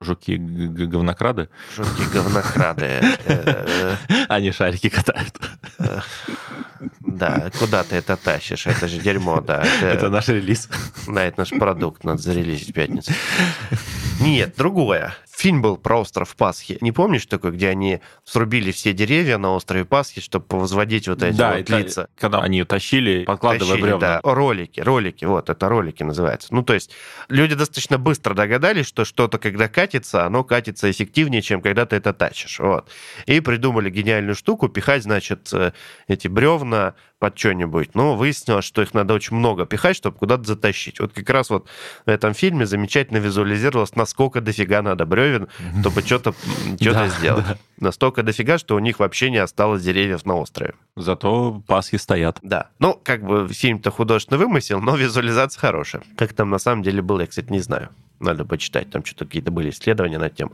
Жуки-говнокрады? 0.00 1.50
Жуки-говнокрады. 1.76 3.02
Они 4.28 4.50
шарики 4.50 4.88
катают. 4.88 5.38
Да, 7.00 7.50
куда 7.58 7.84
ты 7.84 7.96
это 7.96 8.16
тащишь? 8.16 8.66
Это 8.66 8.88
же 8.88 8.98
дерьмо, 8.98 9.40
да. 9.42 9.62
Это, 9.62 9.86
это 9.86 10.08
наш 10.08 10.28
релиз. 10.28 10.68
Да, 11.06 11.24
это 11.24 11.40
наш 11.40 11.50
продукт, 11.50 12.04
надо 12.04 12.22
зарелизить 12.22 12.70
в 12.70 12.72
пятницу. 12.72 13.12
Нет, 14.20 14.54
другое. 14.56 15.14
Фильм 15.40 15.62
был 15.62 15.78
про 15.78 16.00
остров 16.00 16.36
Пасхи. 16.36 16.76
Не 16.82 16.92
помнишь 16.92 17.24
такой, 17.24 17.52
где 17.52 17.70
они 17.70 18.00
срубили 18.24 18.72
все 18.72 18.92
деревья 18.92 19.38
на 19.38 19.54
острове 19.54 19.86
Пасхи, 19.86 20.20
чтобы 20.20 20.44
возводить 20.50 21.08
вот 21.08 21.22
эти 21.22 21.34
да, 21.34 21.56
вот 21.56 21.70
лица? 21.70 22.10
когда 22.18 22.40
они 22.40 22.62
тащили, 22.64 23.24
подкладывая 23.24 23.70
тащили, 23.70 23.82
бревна. 23.82 23.98
Да, 23.98 24.20
ролики, 24.22 24.80
ролики, 24.80 25.24
вот, 25.24 25.48
это 25.48 25.70
ролики 25.70 26.02
называется. 26.02 26.52
Ну, 26.52 26.62
то 26.62 26.74
есть 26.74 26.90
люди 27.30 27.54
достаточно 27.54 27.96
быстро 27.96 28.34
догадались, 28.34 28.84
что 28.84 29.06
что-то, 29.06 29.38
когда 29.38 29.68
катится, 29.68 30.26
оно 30.26 30.44
катится 30.44 30.90
эффективнее, 30.90 31.40
чем 31.40 31.62
когда 31.62 31.86
ты 31.86 31.96
это 31.96 32.12
тащишь. 32.12 32.58
Вот. 32.58 32.90
И 33.24 33.40
придумали 33.40 33.88
гениальную 33.88 34.34
штуку, 34.34 34.68
пихать, 34.68 35.04
значит, 35.04 35.48
э, 35.54 35.72
эти 36.06 36.28
бревна 36.28 36.96
под 37.20 37.38
что-нибудь. 37.38 37.94
Но 37.94 38.16
выяснилось, 38.16 38.64
что 38.64 38.82
их 38.82 38.94
надо 38.94 39.14
очень 39.14 39.36
много 39.36 39.66
пихать, 39.66 39.94
чтобы 39.94 40.16
куда-то 40.16 40.44
затащить. 40.44 40.98
Вот 41.00 41.12
как 41.12 41.28
раз 41.30 41.50
вот 41.50 41.68
в 42.04 42.08
этом 42.10 42.34
фильме 42.34 42.66
замечательно 42.66 43.18
визуализировалось, 43.18 43.94
насколько 43.94 44.40
дофига 44.40 44.82
надо 44.82 45.06
бревен, 45.06 45.29
чтобы 45.80 46.02
что-то 46.02 46.34
что 46.80 47.08
сделать. 47.08 47.46
Настолько 47.78 48.22
дофига, 48.22 48.58
что 48.58 48.76
у 48.76 48.78
них 48.78 48.98
вообще 48.98 49.30
не 49.30 49.38
осталось 49.38 49.82
деревьев 49.82 50.26
на 50.26 50.36
острове. 50.36 50.74
Зато 50.96 51.62
пасхи 51.66 51.96
стоят. 51.96 52.38
Да. 52.42 52.68
Ну, 52.78 53.00
как 53.02 53.22
бы 53.22 53.48
фильм-то 53.48 53.90
художественно 53.90 54.38
вымысел, 54.38 54.80
но 54.80 54.96
визуализация 54.96 55.60
хорошая. 55.60 56.02
Как 56.16 56.32
там 56.34 56.50
на 56.50 56.58
самом 56.58 56.82
деле 56.82 57.00
было, 57.02 57.20
я, 57.20 57.26
кстати, 57.26 57.50
не 57.50 57.60
знаю. 57.60 57.88
Надо 58.20 58.44
почитать, 58.44 58.90
там 58.90 59.02
что-то 59.02 59.24
какие-то 59.24 59.50
были 59.50 59.70
исследования 59.70 60.18
на 60.18 60.28
тему. 60.28 60.52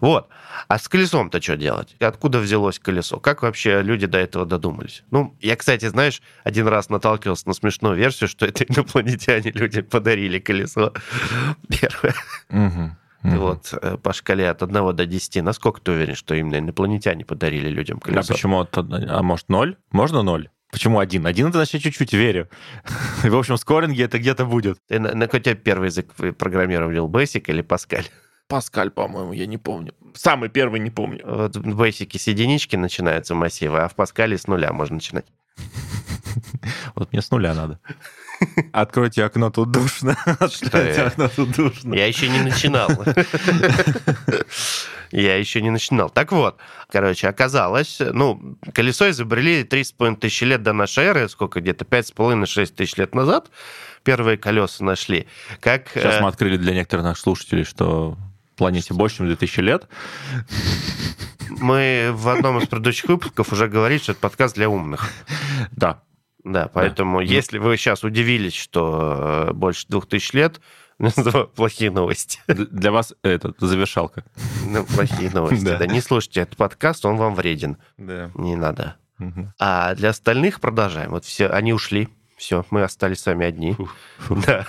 Вот. 0.00 0.28
А 0.66 0.78
с 0.78 0.88
колесом-то 0.88 1.40
что 1.40 1.56
делать? 1.56 1.94
Откуда 2.00 2.40
взялось 2.40 2.80
колесо? 2.80 3.20
Как 3.20 3.42
вообще 3.42 3.82
люди 3.82 4.06
до 4.06 4.18
этого 4.18 4.44
додумались? 4.44 5.04
Ну, 5.12 5.36
я, 5.40 5.54
кстати, 5.54 5.86
знаешь, 5.86 6.20
один 6.42 6.66
раз 6.66 6.88
наталкивался 6.88 7.46
на 7.46 7.54
смешную 7.54 7.94
версию, 7.94 8.28
что 8.28 8.46
это 8.46 8.64
инопланетяне 8.64 9.52
люди 9.52 9.80
подарили 9.82 10.40
колесо. 10.40 10.92
Первое. 11.68 12.14
Угу. 12.50 12.96
Вот 13.24 13.72
э, 13.80 13.96
по 13.96 14.12
шкале 14.12 14.50
от 14.50 14.62
1 14.62 14.94
до 14.94 15.06
10, 15.06 15.42
насколько 15.42 15.80
ты 15.80 15.92
уверен, 15.92 16.14
что 16.14 16.34
именно 16.34 16.58
инопланетяне 16.58 17.24
подарили 17.24 17.68
людям 17.68 17.98
колесо? 17.98 18.32
А 18.32 18.34
почему? 18.34 18.66
А 18.72 19.22
может, 19.22 19.48
ноль? 19.48 19.76
Можно 19.90 20.22
ноль? 20.22 20.50
Почему 20.70 20.98
один? 20.98 21.26
Один 21.26 21.48
это 21.48 21.58
значит 21.58 21.82
чуть-чуть 21.82 22.12
верю. 22.12 22.50
В 23.22 23.34
общем, 23.34 23.56
скоринги 23.56 24.02
это 24.02 24.18
где-то 24.18 24.44
будет. 24.44 24.78
Ты 24.88 24.98
на, 24.98 25.14
на 25.14 25.26
какой 25.26 25.54
первый 25.54 25.86
язык 25.86 26.12
программировал? 26.36 27.08
Basic 27.08 27.44
или 27.46 27.62
Pascal? 27.62 28.04
Паскаль, 28.46 28.90
по-моему, 28.90 29.32
я 29.32 29.46
не 29.46 29.56
помню. 29.56 29.94
Самый 30.14 30.50
первый 30.50 30.80
не 30.80 30.90
помню. 30.90 31.22
Вот 31.24 31.56
в 31.56 31.80
Basic 31.80 32.18
с 32.18 32.26
единички 32.26 32.76
начинаются 32.76 33.34
массивы, 33.34 33.78
а 33.78 33.88
в 33.88 33.94
Паскале 33.94 34.36
с 34.36 34.46
нуля 34.46 34.72
можно 34.72 34.96
начинать. 34.96 35.26
Вот 36.94 37.12
мне 37.12 37.22
с 37.22 37.30
нуля 37.30 37.54
надо. 37.54 37.78
Откройте 38.72 39.24
окно, 39.24 39.50
тут 39.50 39.70
душно. 39.70 40.16
Откройте 40.38 41.02
окно, 41.02 41.28
тут 41.28 41.50
душно. 41.52 41.94
Я 41.94 42.06
еще 42.06 42.28
не 42.28 42.40
начинал. 42.40 42.90
Я 45.10 45.36
еще 45.36 45.62
не 45.62 45.70
начинал. 45.70 46.10
Так 46.10 46.32
вот, 46.32 46.58
короче, 46.90 47.28
оказалось, 47.28 48.00
ну, 48.00 48.56
колесо 48.72 49.10
изобрели 49.10 49.62
3,5 49.62 50.16
тысячи 50.16 50.44
лет 50.44 50.62
до 50.62 50.72
нашей 50.72 51.04
эры, 51.04 51.28
сколько 51.28 51.60
где-то, 51.60 51.84
5,5-6 51.84 52.74
тысяч 52.74 52.96
лет 52.96 53.14
назад 53.14 53.50
первые 54.04 54.36
колеса 54.36 54.84
нашли. 54.84 55.26
Как, 55.60 55.88
Сейчас 55.94 56.20
мы 56.20 56.28
открыли 56.28 56.56
для 56.56 56.74
некоторых 56.74 57.04
наших 57.04 57.22
слушателей, 57.22 57.64
что 57.64 58.16
планете 58.56 58.94
больше, 58.94 59.18
чем 59.18 59.26
2000 59.26 59.60
лет. 59.60 59.88
Мы 61.48 62.10
в 62.12 62.28
одном 62.28 62.58
из 62.58 62.68
предыдущих 62.68 63.08
выпусков 63.08 63.52
уже 63.52 63.68
говорили, 63.68 63.98
что 63.98 64.12
это 64.12 64.20
подкаст 64.20 64.54
для 64.54 64.68
умных. 64.68 65.10
Да. 65.72 66.02
Да, 66.44 66.68
поэтому 66.72 67.18
Да. 67.18 67.24
если 67.24 67.58
вы 67.58 67.76
сейчас 67.76 68.04
удивились, 68.04 68.54
что 68.54 69.46
э, 69.48 69.52
больше 69.54 69.86
двух 69.88 70.06
тысяч 70.06 70.32
лет, 70.34 70.60
плохие 71.56 71.90
новости. 71.90 72.38
Для 72.46 72.92
вас 72.92 73.14
это 73.22 73.52
завершалка. 73.58 74.24
Ну, 74.66 74.84
плохие 74.84 75.30
новости, 75.30 75.64
Да. 75.64 75.78
да. 75.78 75.86
Не 75.86 76.00
слушайте 76.00 76.40
этот 76.42 76.56
подкаст, 76.56 77.04
он 77.06 77.16
вам 77.16 77.34
вреден. 77.34 77.78
Да. 77.98 78.30
Не 78.34 78.56
надо. 78.56 78.96
А 79.58 79.94
для 79.94 80.10
остальных 80.10 80.60
продолжаем. 80.60 81.10
Вот 81.10 81.24
все, 81.24 81.48
они 81.48 81.72
ушли. 81.72 82.08
Все, 82.36 82.66
мы 82.70 82.82
остались 82.82 83.20
сами 83.20 83.46
одни. 83.46 83.76
Да. 84.28 84.66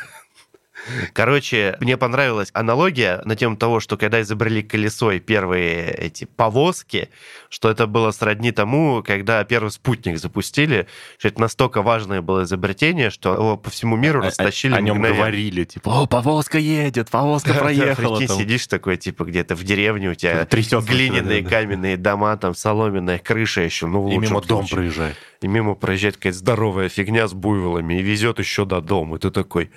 Короче, 1.14 1.78
мне 1.80 1.98
понравилась 1.98 2.50
аналогия 2.54 3.22
на 3.26 3.36
тему 3.36 3.58
того, 3.58 3.80
что 3.80 3.98
когда 3.98 4.22
изобрели 4.22 4.62
колесо 4.64 5.12
и 5.12 5.20
первые 5.20 5.92
эти 5.92 6.26
повозки, 6.26 7.10
что 7.50 7.70
это 7.70 7.88
было 7.88 8.12
сродни 8.12 8.52
тому, 8.52 9.04
когда 9.06 9.44
первый 9.44 9.70
спутник 9.72 10.18
запустили, 10.20 10.88
что 11.18 11.28
это 11.30 11.42
настолько 11.42 11.82
важное 11.82 12.22
было 12.22 12.44
изобретение, 12.44 13.10
что 13.10 13.34
его 13.34 13.58
по 13.58 13.70
всему 13.70 13.96
миру 13.96 14.22
О- 14.22 14.26
растащили 14.26 14.74
О, 14.74 14.78
о 14.78 14.82
нем 14.82 14.96
мгновенно. 14.98 15.18
говорили, 15.18 15.64
типа, 15.64 15.90
о, 16.04 16.08
повозка 16.08 16.58
едет, 16.58 17.10
повозка 17.10 17.54
проехала. 17.60 18.20
там. 18.26 18.38
сидишь 18.38 18.68
такой, 18.68 18.98
типа, 18.98 19.24
где-то 19.26 19.56
в 19.56 19.64
деревне, 19.64 20.10
у 20.10 20.16
тебя 20.16 20.46
глиняные 20.46 21.44
каменные 21.44 21.98
дома, 21.98 22.36
там 22.38 22.54
соломенная 22.56 23.20
крыша 23.20 23.62
еще, 23.62 23.88
ну, 23.88 24.10
И 24.10 24.18
мимо 24.18 24.42
дом 24.42 24.68
проезжает. 24.68 25.16
И 25.42 25.48
мимо 25.48 25.76
проезжает 25.76 26.18
какая-то 26.18 26.38
здоровая 26.38 26.90
фигня 26.90 27.28
с 27.28 27.34
буйволами 27.34 28.00
и 28.00 28.02
везет 28.02 28.40
еще 28.40 28.66
до 28.66 28.82
дома. 28.82 29.18
И 29.18 29.20
ты 29.20 29.30
такой, 29.32 29.72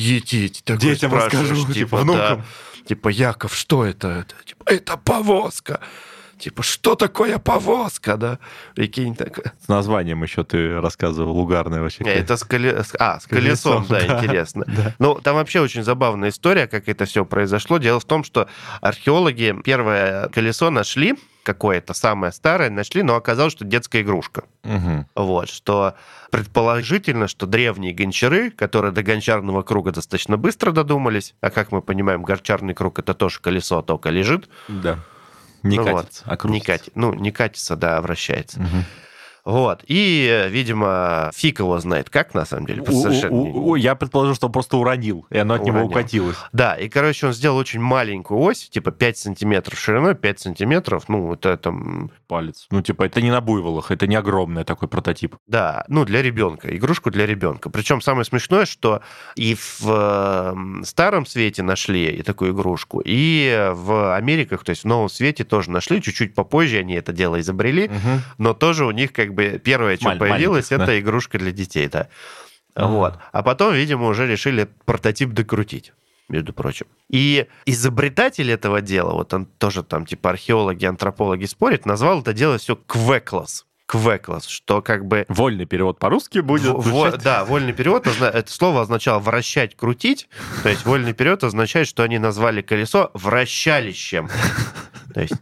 едите, 0.00 0.62
такой 0.64 0.80
Детям 0.80 1.14
расскажу, 1.14 1.72
типа, 1.72 1.98
да. 1.98 2.02
внукам. 2.02 2.44
Типа, 2.86 3.08
Яков, 3.08 3.54
что 3.54 3.84
это? 3.84 4.08
это? 4.08 4.34
Типа, 4.44 4.64
это 4.66 4.96
повозка. 4.96 5.80
Типа, 6.38 6.62
что 6.62 6.94
такое 6.94 7.38
повозка, 7.38 8.16
да? 8.16 8.38
Прикинь, 8.74 9.14
так. 9.14 9.54
С 9.62 9.68
названием 9.68 10.22
еще 10.22 10.42
ты 10.42 10.80
рассказывал, 10.80 11.38
угарное 11.38 11.82
вообще. 11.82 12.02
Не, 12.02 12.12
Это 12.12 12.38
с, 12.38 12.42
коле- 12.46 12.82
а, 12.98 13.20
с 13.20 13.26
колесом, 13.26 13.84
колесом, 13.84 13.86
да, 13.90 14.00
да. 14.08 14.18
интересно. 14.24 14.64
Да. 14.66 14.94
Ну, 14.98 15.16
там 15.16 15.34
вообще 15.36 15.60
очень 15.60 15.82
забавная 15.82 16.30
история, 16.30 16.66
как 16.66 16.88
это 16.88 17.04
все 17.04 17.26
произошло. 17.26 17.76
Дело 17.76 18.00
в 18.00 18.06
том, 18.06 18.24
что 18.24 18.48
археологи 18.80 19.54
первое 19.62 20.28
колесо 20.30 20.70
нашли, 20.70 21.14
какое-то 21.42 21.94
самое 21.94 22.32
старое 22.32 22.70
нашли, 22.70 23.02
но 23.02 23.14
оказалось, 23.16 23.52
что 23.52 23.64
детская 23.64 24.02
игрушка. 24.02 24.44
Мгм. 24.62 25.06
Вот, 25.14 25.48
что 25.48 25.94
предположительно, 26.30 27.28
что 27.28 27.46
древние 27.46 27.92
гончары, 27.92 28.50
которые 28.50 28.92
до 28.92 29.02
гончарного 29.02 29.62
круга 29.62 29.92
достаточно 29.92 30.36
быстро 30.36 30.70
додумались, 30.72 31.34
а 31.40 31.50
как 31.50 31.72
мы 31.72 31.82
понимаем, 31.82 32.22
гончарный 32.22 32.74
круг 32.74 32.98
это 32.98 33.14
тоже 33.14 33.40
колесо, 33.40 33.82
только 33.82 34.10
лежит. 34.10 34.48
Да. 34.68 34.98
Не 35.62 35.76
Ну 35.78 35.84
катится, 35.84 36.22
вот, 36.24 36.32
а 36.32 36.36
крутится. 36.36 36.72
не 36.72 36.78
кати- 36.78 36.92
Ну, 36.94 37.14
не 37.14 37.30
катится, 37.32 37.76
да, 37.76 37.98
а 37.98 38.00
вращается. 38.00 38.60
Мгм. 38.60 38.84
Вот. 39.44 39.82
И, 39.86 40.26
э, 40.30 40.48
видимо, 40.48 41.30
фиг 41.34 41.58
его 41.60 41.78
знает, 41.80 42.10
как 42.10 42.34
на 42.34 42.44
самом 42.44 42.66
деле. 42.66 42.82
У- 42.82 42.90
у- 42.90 43.02
совершенно 43.02 43.34
не- 43.34 43.50
у- 43.50 43.68
у- 43.70 43.74
Я 43.76 43.94
предположу, 43.94 44.34
что 44.34 44.46
он 44.46 44.52
просто 44.52 44.76
уронил, 44.76 45.26
и 45.30 45.38
оно 45.38 45.54
от 45.54 45.64
него 45.64 45.80
укатилось. 45.80 46.36
Да, 46.52 46.74
и, 46.74 46.88
короче, 46.88 47.26
он 47.28 47.32
сделал 47.32 47.56
очень 47.56 47.80
маленькую 47.80 48.40
ось, 48.40 48.68
типа 48.68 48.90
5 48.90 49.16
сантиметров 49.18 49.78
шириной, 49.78 50.14
5 50.14 50.40
сантиметров, 50.40 51.04
ну, 51.08 51.32
это 51.34 51.56
там, 51.56 52.10
Палец. 52.28 52.66
Ну, 52.70 52.80
типа, 52.82 53.04
это 53.04 53.20
не 53.22 53.30
на 53.30 53.40
буйволах, 53.40 53.90
это 53.90 54.06
не 54.06 54.14
огромный 54.16 54.64
такой 54.64 54.88
прототип. 54.88 55.36
да, 55.46 55.84
ну, 55.88 56.04
для 56.04 56.22
ребенка, 56.22 56.74
игрушку 56.76 57.10
для 57.10 57.26
ребенка. 57.26 57.70
Причем 57.70 58.00
самое 58.00 58.24
смешное, 58.24 58.66
что 58.66 59.00
и 59.34 59.54
в 59.54 59.80
э, 59.86 60.54
Старом 60.84 61.26
Свете 61.26 61.62
нашли 61.62 62.06
и 62.06 62.22
такую 62.22 62.52
игрушку, 62.52 63.00
и 63.04 63.70
в 63.72 64.14
Америках, 64.14 64.64
то 64.64 64.70
есть 64.70 64.82
в 64.84 64.86
Новом 64.86 65.08
Свете 65.08 65.44
тоже 65.44 65.70
нашли, 65.70 66.00
чуть-чуть 66.02 66.34
попозже 66.34 66.78
они 66.78 66.94
это 66.94 67.12
дело 67.12 67.40
изобрели, 67.40 67.88
Мгм. 67.88 68.22
но 68.38 68.54
тоже 68.54 68.84
у 68.84 68.90
них 68.90 69.12
как 69.12 69.34
бы 69.34 69.39
первое, 69.58 69.96
что 69.96 70.10
Маль- 70.10 70.18
появилось, 70.18 70.72
это 70.72 70.98
игрушка 71.00 71.38
для 71.38 71.52
детей, 71.52 71.88
да. 71.88 72.08
А. 72.74 72.86
Вот. 72.86 73.18
А 73.32 73.42
потом, 73.42 73.74
видимо, 73.74 74.06
уже 74.06 74.26
решили 74.26 74.68
прототип 74.84 75.30
докрутить 75.30 75.92
между 76.28 76.52
прочим. 76.52 76.86
И 77.08 77.46
изобретатель 77.66 78.50
этого 78.50 78.80
дела, 78.80 79.12
вот 79.12 79.34
он 79.34 79.46
тоже 79.46 79.82
там 79.82 80.06
типа 80.06 80.30
археологи, 80.30 80.84
антропологи 80.84 81.44
спорят, 81.46 81.86
назвал 81.86 82.20
это 82.20 82.32
дело 82.32 82.58
все 82.58 82.76
квеклас. 82.76 83.66
Квеклас, 83.86 84.46
что 84.46 84.82
как 84.82 85.04
бы... 85.04 85.24
Вольный 85.28 85.64
перевод 85.64 85.98
по-русски 85.98 86.38
будет. 86.38 86.68
в- 86.68 86.92
во- 86.92 87.16
да, 87.16 87.44
вольный 87.44 87.72
перевод, 87.72 88.06
это 88.06 88.52
слово 88.52 88.82
означало 88.82 89.18
вращать, 89.18 89.76
крутить. 89.76 90.28
То 90.62 90.68
есть 90.68 90.84
вольный 90.86 91.12
перевод 91.12 91.42
означает, 91.42 91.88
что 91.88 92.04
они 92.04 92.20
назвали 92.20 92.62
колесо 92.62 93.10
вращалищем. 93.14 94.28
То 95.14 95.20
есть 95.22 95.34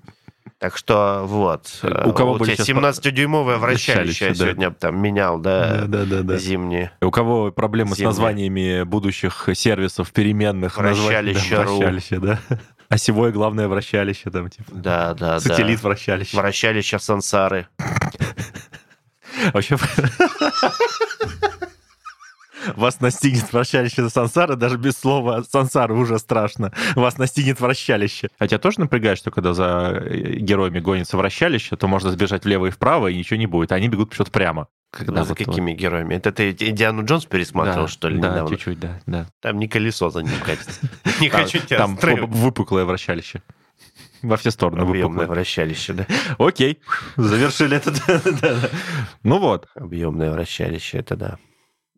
так 0.59 0.77
что 0.77 1.23
вот. 1.25 1.69
У 2.05 2.13
кого 2.13 2.33
у 2.33 2.39
были 2.39 2.55
тебя 2.55 2.65
сейчас 2.65 2.99
17-дюймовое 2.99 3.59
вращалище 3.59 4.25
я 4.27 4.31
да. 4.31 4.37
сегодня 4.37 4.71
там 4.73 5.01
менял, 5.01 5.39
да, 5.39 5.85
да, 5.87 6.05
да, 6.05 6.23
да. 6.23 6.37
зимние. 6.37 6.91
У 7.01 7.11
кого 7.13 7.53
проблемы 7.53 7.95
с 7.95 7.99
Зимние. 7.99 8.09
названиями 8.09 8.83
будущих 8.83 9.49
сервисов 9.55 10.11
переменных? 10.13 10.77
назвать- 10.77 11.07
Вращалище 11.07 11.57
да, 11.57 11.63
ру. 11.63 11.77
Вращалище, 11.77 12.19
да. 12.19 12.39
Осевое 12.89 13.31
главное 13.33 13.69
вращалище 13.69 14.31
там, 14.31 14.49
типа. 14.49 14.71
Да, 14.73 15.15
да, 15.15 15.39
Сателлит 15.39 15.81
да. 15.81 15.89
вращалище. 15.89 16.37
Вращалище 16.37 16.99
сансары. 16.99 17.69
Вообще... 19.53 19.77
Вас 22.77 23.01
настигнет 23.01 23.53
вращалище 23.53 24.09
сансары, 24.11 24.57
даже 24.57 24.77
без 24.79 24.97
слова 24.99 25.43
сансары 25.43 25.95
уже 25.95 26.19
страшно. 26.19 26.73
Вас 26.95 27.19
настигнет 27.19 27.61
вращалище. 27.61 28.29
Хотя 28.39 28.59
тоже 28.59 28.81
напрягает, 28.81 29.19
что 29.19 29.31
когда 29.31 29.55
за 29.55 30.03
э, 30.05 30.37
героями 30.37 30.81
гонится 30.81 31.17
вращалище, 31.17 31.77
то 31.77 31.89
можно 31.89 32.11
сбежать 32.11 32.45
влево 32.45 32.67
и 32.67 32.71
вправо, 32.71 33.09
и 33.09 33.17
ничего 33.17 33.39
не 33.39 33.47
будет. 33.47 33.73
А 33.73 33.77
они 33.77 33.89
бегут 33.89 34.11
почему-то 34.11 34.31
прямо. 34.33 34.69
Когда 34.91 35.23
за 35.25 35.31
вот- 35.35 35.39
какими 35.39 35.73
героями? 35.73 36.15
Это 36.15 36.33
ты 36.33 36.51
Индиану 36.51 37.05
Джонс 37.05 37.27
пересматривал, 37.27 37.83
Да, 37.83 37.89
что 37.89 38.09
ли, 38.09 38.19
Да, 38.19 38.31
недавно? 38.31 38.51
чуть-чуть, 38.57 38.81
да, 38.81 39.01
да. 39.07 39.27
Там 39.43 39.59
не 39.59 39.69
колесо 39.69 40.09
за 40.11 40.21
ним 40.23 40.39
катится. 40.43 40.81
Не 41.21 41.29
хочу 41.29 41.59
тебя 41.59 41.79
Там 41.79 41.97
выпуклое 41.97 42.85
вращалище. 42.87 43.43
Во 44.23 44.37
все 44.37 44.51
стороны 44.51 44.81
Объемное 44.81 45.05
выпуклое. 45.05 45.27
вращалище, 45.29 45.93
да? 45.93 46.07
Окей, 46.39 46.81
завершили 47.17 47.77
это. 47.77 47.93
Ну 49.23 49.39
вот. 49.39 49.69
Объемное 49.77 50.33
вращалище, 50.33 50.99
это 50.99 51.17
да. 51.17 51.39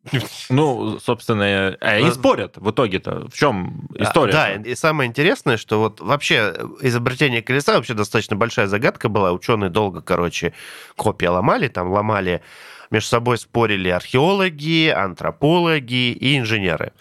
Ну, 0.50 0.98
собственно, 0.98 1.76
а 1.80 1.98
и 1.98 2.10
спорят 2.10 2.56
в 2.56 2.70
итоге-то. 2.70 3.28
В 3.28 3.34
чем 3.34 3.88
история? 3.96 4.32
Да, 4.32 4.52
и 4.54 4.74
самое 4.74 5.08
интересное, 5.08 5.56
что 5.56 5.78
вот 5.78 6.00
вообще 6.00 6.54
изобретение 6.80 7.42
колеса 7.42 7.74
вообще 7.74 7.94
достаточно 7.94 8.36
большая 8.36 8.66
загадка 8.66 9.08
была. 9.08 9.32
Ученые 9.32 9.70
долго, 9.70 10.00
короче, 10.00 10.54
копии 10.96 11.26
ломали, 11.26 11.68
там 11.68 11.90
ломали, 11.90 12.42
между 12.90 13.08
собой 13.08 13.38
спорили 13.38 13.88
археологи, 13.88 14.88
антропологи 14.88 16.12
и 16.12 16.38
инженеры. 16.38 16.92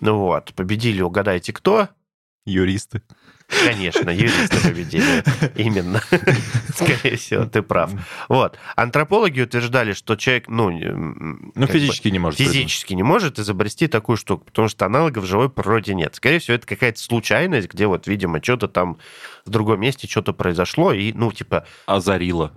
Ну 0.00 0.18
вот, 0.18 0.54
победили, 0.54 1.02
угадайте, 1.02 1.52
кто? 1.52 1.88
Юристы. 2.46 3.02
Конечно, 3.48 4.10
юристы 4.10 4.60
победили. 4.62 5.24
Именно. 5.56 6.00
Скорее 6.74 7.16
всего, 7.16 7.46
ты 7.46 7.62
прав. 7.62 7.90
Вот. 8.28 8.58
Антропологи 8.76 9.40
утверждали, 9.40 9.94
что 9.94 10.16
человек, 10.16 10.48
ну... 10.48 10.70
Ну, 10.70 11.50
как 11.54 11.66
бы 11.68 11.72
физически 11.72 12.08
не 12.08 12.18
может. 12.18 12.38
физически 12.38 12.92
не 12.92 13.02
может 13.02 13.38
изобрести 13.38 13.86
такую 13.88 14.16
штуку, 14.16 14.44
потому 14.44 14.68
что 14.68 14.84
аналогов 14.86 15.24
в 15.24 15.26
живой 15.26 15.48
природе 15.48 15.94
нет. 15.94 16.14
Скорее 16.14 16.40
всего, 16.40 16.56
это 16.56 16.66
какая-то 16.66 17.00
случайность, 17.00 17.68
где 17.68 17.86
вот, 17.86 18.06
видимо, 18.06 18.42
что-то 18.42 18.68
там 18.68 18.98
в 19.46 19.50
другом 19.50 19.80
месте 19.80 20.06
что-то 20.06 20.32
произошло, 20.34 20.92
и, 20.92 21.12
ну, 21.12 21.32
типа. 21.32 21.66
Озарило, 21.86 22.52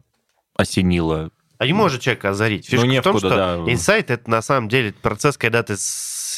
осенило. 0.56 1.32
а 1.58 1.65
не 1.65 1.73
может 1.73 2.01
человека 2.01 2.30
озарить. 2.32 2.67
Фишка 2.67 2.86
Ну, 2.86 2.99
в 2.99 3.01
том, 3.01 3.17
что 3.17 3.30
да. 3.30 3.56
инсайт— 3.71 4.10
это 4.12 4.30
на 4.30 4.41
самом 4.41 4.67
деле 4.67 4.93
процесс, 4.93 5.38
когда 5.38 5.63
ты 5.63 5.75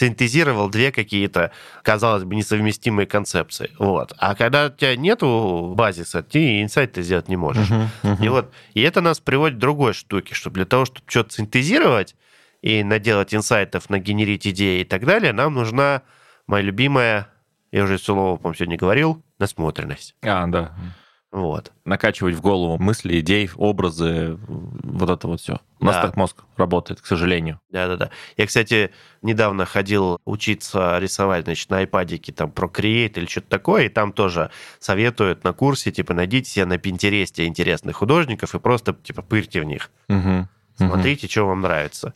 синтезировал 0.07 0.69
две 0.69 0.91
какие-то, 0.91 1.51
казалось 1.81 2.23
бы, 2.23 2.35
несовместимые 2.35 3.07
концепции. 3.07 3.71
Вот. 3.79 4.13
А 4.17 4.35
когда 4.35 4.67
у 4.67 4.69
тебя 4.69 4.95
нету 4.95 5.73
базиса, 5.75 6.23
ты 6.23 6.61
инсайт 6.61 6.93
ты 6.93 7.03
сделать 7.03 7.29
не 7.29 7.35
можешь. 7.35 7.69
Мгм, 7.69 7.89
мгм. 8.03 8.23
И 8.23 8.29
вот, 8.29 8.53
и 8.73 8.81
это 8.81 9.01
нас 9.01 9.19
приводит 9.19 9.57
к 9.57 9.59
другой 9.59 9.93
штуке, 9.93 10.35
что 10.35 10.49
для 10.49 10.65
того, 10.65 10.85
чтобы 10.85 11.05
что-то 11.07 11.33
синтезировать 11.33 12.15
и 12.61 12.83
наделать 12.83 13.33
инсайтов, 13.33 13.89
нагенерить 13.89 14.47
идеи 14.47 14.81
и 14.81 14.85
так 14.85 15.05
далее, 15.05 15.33
нам 15.33 15.53
нужна 15.53 16.01
моя 16.47 16.63
любимая, 16.63 17.27
я 17.71 17.83
уже 17.83 17.97
слово, 17.97 18.37
по-моему, 18.37 18.55
сегодня 18.55 18.77
говорил, 18.77 19.23
насмотренность. 19.39 20.15
А, 20.21 20.45
да. 20.47 20.73
Вот. 21.33 21.71
Накачивать 21.83 22.35
в 22.35 22.41
голову 22.41 22.77
мысли, 22.77 23.19
идеи, 23.19 23.49
образы, 23.55 24.37
вот 24.47 25.09
это 25.09 25.27
вот 25.27 25.41
все. 25.41 25.59
У 25.79 25.85
нас 25.85 25.95
Да. 25.95 26.03
так 26.03 26.15
мозг 26.15 26.43
работает, 26.57 27.01
к 27.01 27.07
сожалению. 27.07 27.59
Да-да-да. 27.71 28.11
Я, 28.37 28.45
кстати, 28.45 28.91
недавно 29.23 29.65
ходил 29.65 30.19
учиться 30.25 30.99
рисовать, 30.99 31.45
значит, 31.45 31.71
на 31.71 31.79
айпадике 31.79 32.31
там 32.33 32.51
Procreate 32.51 33.13
или 33.15 33.25
что-то 33.25 33.49
такое, 33.49 33.85
и 33.85 33.89
там 33.89 34.13
тоже 34.13 34.51
советуют 34.79 35.43
на 35.43 35.53
курсе, 35.53 35.91
типа, 35.91 36.13
найдите 36.13 36.51
себе 36.51 36.65
на 36.65 36.77
Пинтересте 36.77 37.45
интересных 37.45 37.95
художников 37.95 38.53
и 38.53 38.59
просто, 38.59 38.93
типа, 38.93 39.23
пырьте 39.23 39.59
в 39.59 39.63
них. 39.63 39.89
Мгм. 40.09 40.47
Смотрите, 40.77 41.27
что 41.27 41.45
вам 41.47 41.61
нравится. 41.61 42.13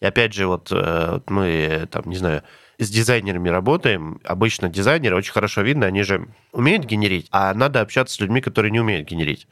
И 0.00 0.06
опять 0.06 0.32
же, 0.32 0.46
вот 0.46 0.68
э, 0.72 1.20
мы, 1.28 1.86
там, 1.90 2.04
не 2.06 2.16
знаю, 2.16 2.42
с 2.80 2.90
дизайнерами 2.90 3.48
работаем. 3.48 4.20
Обычно 4.24 4.68
дизайнеры 4.68 5.16
очень 5.16 5.32
хорошо 5.32 5.62
видно, 5.62 5.86
они 5.86 6.02
же 6.02 6.28
умеют 6.52 6.84
генерить, 6.84 7.28
а 7.30 7.52
надо 7.54 7.80
общаться 7.80 8.14
с 8.14 8.20
людьми, 8.20 8.40
которые 8.40 8.70
не 8.70 8.80
умеют 8.80 9.08
генерить. 9.08 9.46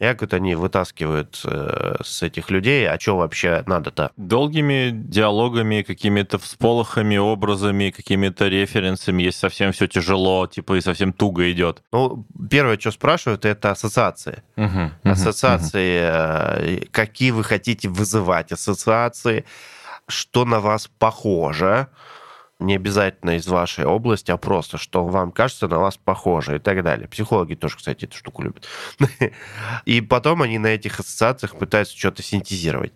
И 0.00 0.04
как 0.04 0.22
вот 0.22 0.32
они 0.32 0.54
вытаскивают 0.54 1.42
э, 1.44 1.96
с 2.02 2.22
этих 2.22 2.50
людей, 2.50 2.88
а 2.88 2.98
что 2.98 3.18
вообще 3.18 3.62
надо-то? 3.66 4.12
Долгими 4.16 4.92
диалогами, 4.92 5.82
какими-то 5.82 6.38
всполохами, 6.38 7.18
образами, 7.18 7.90
какими-то 7.90 8.48
референсами, 8.48 9.24
если 9.24 9.40
совсем 9.40 9.72
все 9.72 9.86
тяжело, 9.88 10.46
типа 10.46 10.78
и 10.78 10.80
совсем 10.80 11.12
туго 11.12 11.52
идет. 11.52 11.82
Ну, 11.92 12.24
первое, 12.50 12.78
что 12.78 12.92
спрашивают, 12.92 13.44
это 13.44 13.72
ассоциации. 13.72 14.42
Угу, 14.56 14.90
ассоциации, 15.04 16.78
угу. 16.78 16.86
какие 16.92 17.32
вы 17.32 17.44
хотите 17.44 17.90
вызывать 17.90 18.52
ассоциации, 18.52 19.44
что 20.08 20.46
на 20.46 20.60
вас 20.60 20.88
похоже, 20.98 21.88
не 22.60 22.76
обязательно 22.76 23.36
из 23.36 23.46
вашей 23.46 23.84
области, 23.84 24.30
а 24.30 24.36
просто, 24.36 24.78
что 24.78 25.06
вам 25.06 25.32
кажется 25.32 25.68
на 25.68 25.78
вас 25.78 25.96
похоже 25.96 26.56
и 26.56 26.58
так 26.58 26.82
далее. 26.82 27.08
Психологи 27.08 27.54
тоже, 27.54 27.76
кстати, 27.76 28.04
эту 28.04 28.16
штуку 28.16 28.42
любят. 28.42 28.66
И 29.84 30.00
потом 30.00 30.42
они 30.42 30.58
на 30.58 30.68
этих 30.68 31.00
ассоциациях 31.00 31.56
пытаются 31.56 31.96
что-то 31.96 32.22
синтезировать. 32.22 32.92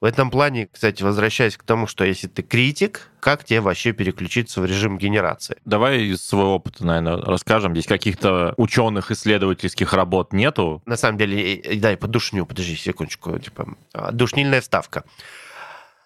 В 0.00 0.04
этом 0.04 0.30
плане, 0.30 0.68
кстати, 0.70 1.02
возвращаясь 1.02 1.56
к 1.56 1.64
тому, 1.64 1.88
что 1.88 2.04
если 2.04 2.28
ты 2.28 2.42
критик, 2.42 3.10
как 3.18 3.42
тебе 3.42 3.60
вообще 3.60 3.92
переключиться 3.92 4.60
в 4.60 4.64
режим 4.64 4.96
генерации? 4.96 5.56
Давай 5.64 6.02
из 6.02 6.24
своего 6.24 6.54
опыта, 6.54 6.86
наверное, 6.86 7.16
расскажем. 7.16 7.72
Здесь 7.72 7.86
каких-то 7.86 8.54
ученых 8.56 9.10
исследовательских 9.10 9.92
работ 9.92 10.32
нету. 10.32 10.82
На 10.86 10.96
самом 10.96 11.18
деле, 11.18 11.60
дай 11.78 11.96
подушню, 11.96 12.46
подожди 12.46 12.76
секундочку, 12.76 13.36
типа, 13.40 13.76
а, 13.92 14.12
душнильная 14.12 14.60
вставка. 14.60 15.02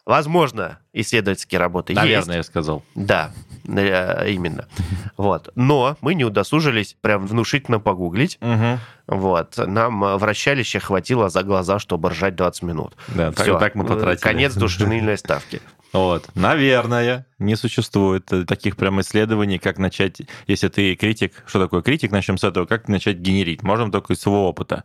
Возможно, 0.04 0.80
исследовательские 0.92 1.60
работы 1.60 1.94
Наверное, 1.94 2.38
есть. 2.38 2.48
я 2.48 2.50
сказал. 2.50 2.82
Да, 2.96 3.32
э, 3.64 4.30
именно. 4.32 4.66
Вот. 5.16 5.50
Но 5.54 5.96
мы 6.00 6.14
не 6.14 6.24
удосужились 6.24 6.96
прям 7.00 7.26
внушительно 7.26 7.78
погуглить. 7.78 8.36
Угу. 8.40 8.78
Вот. 9.06 9.58
Нам 9.58 10.02
э, 10.04 10.16
вращалище 10.16 10.80
хватило 10.80 11.28
за 11.28 11.44
глаза, 11.44 11.78
чтобы 11.78 12.10
ржать 12.10 12.34
20 12.34 12.62
минут. 12.62 12.96
Да, 13.08 13.30
Все. 13.30 13.58
так 13.60 13.76
мы 13.76 13.84
потратили. 13.84 14.22
Конец 14.22 14.54
душнильной 14.54 15.16
ставки. 15.16 15.62
Вот, 15.92 16.30
наверное, 16.34 17.26
не 17.38 17.54
существует 17.54 18.24
таких 18.48 18.76
прям 18.78 19.00
исследований, 19.02 19.58
как 19.58 19.76
начать, 19.76 20.22
если 20.46 20.68
ты 20.68 20.94
критик, 20.96 21.44
что 21.46 21.60
такое 21.60 21.82
критик, 21.82 22.10
начнем 22.10 22.38
с 22.38 22.44
этого, 22.44 22.64
как 22.64 22.88
начать 22.88 23.18
генерить. 23.18 23.62
Можем 23.62 23.92
только 23.92 24.14
из 24.14 24.20
своего 24.20 24.48
опыта 24.48 24.84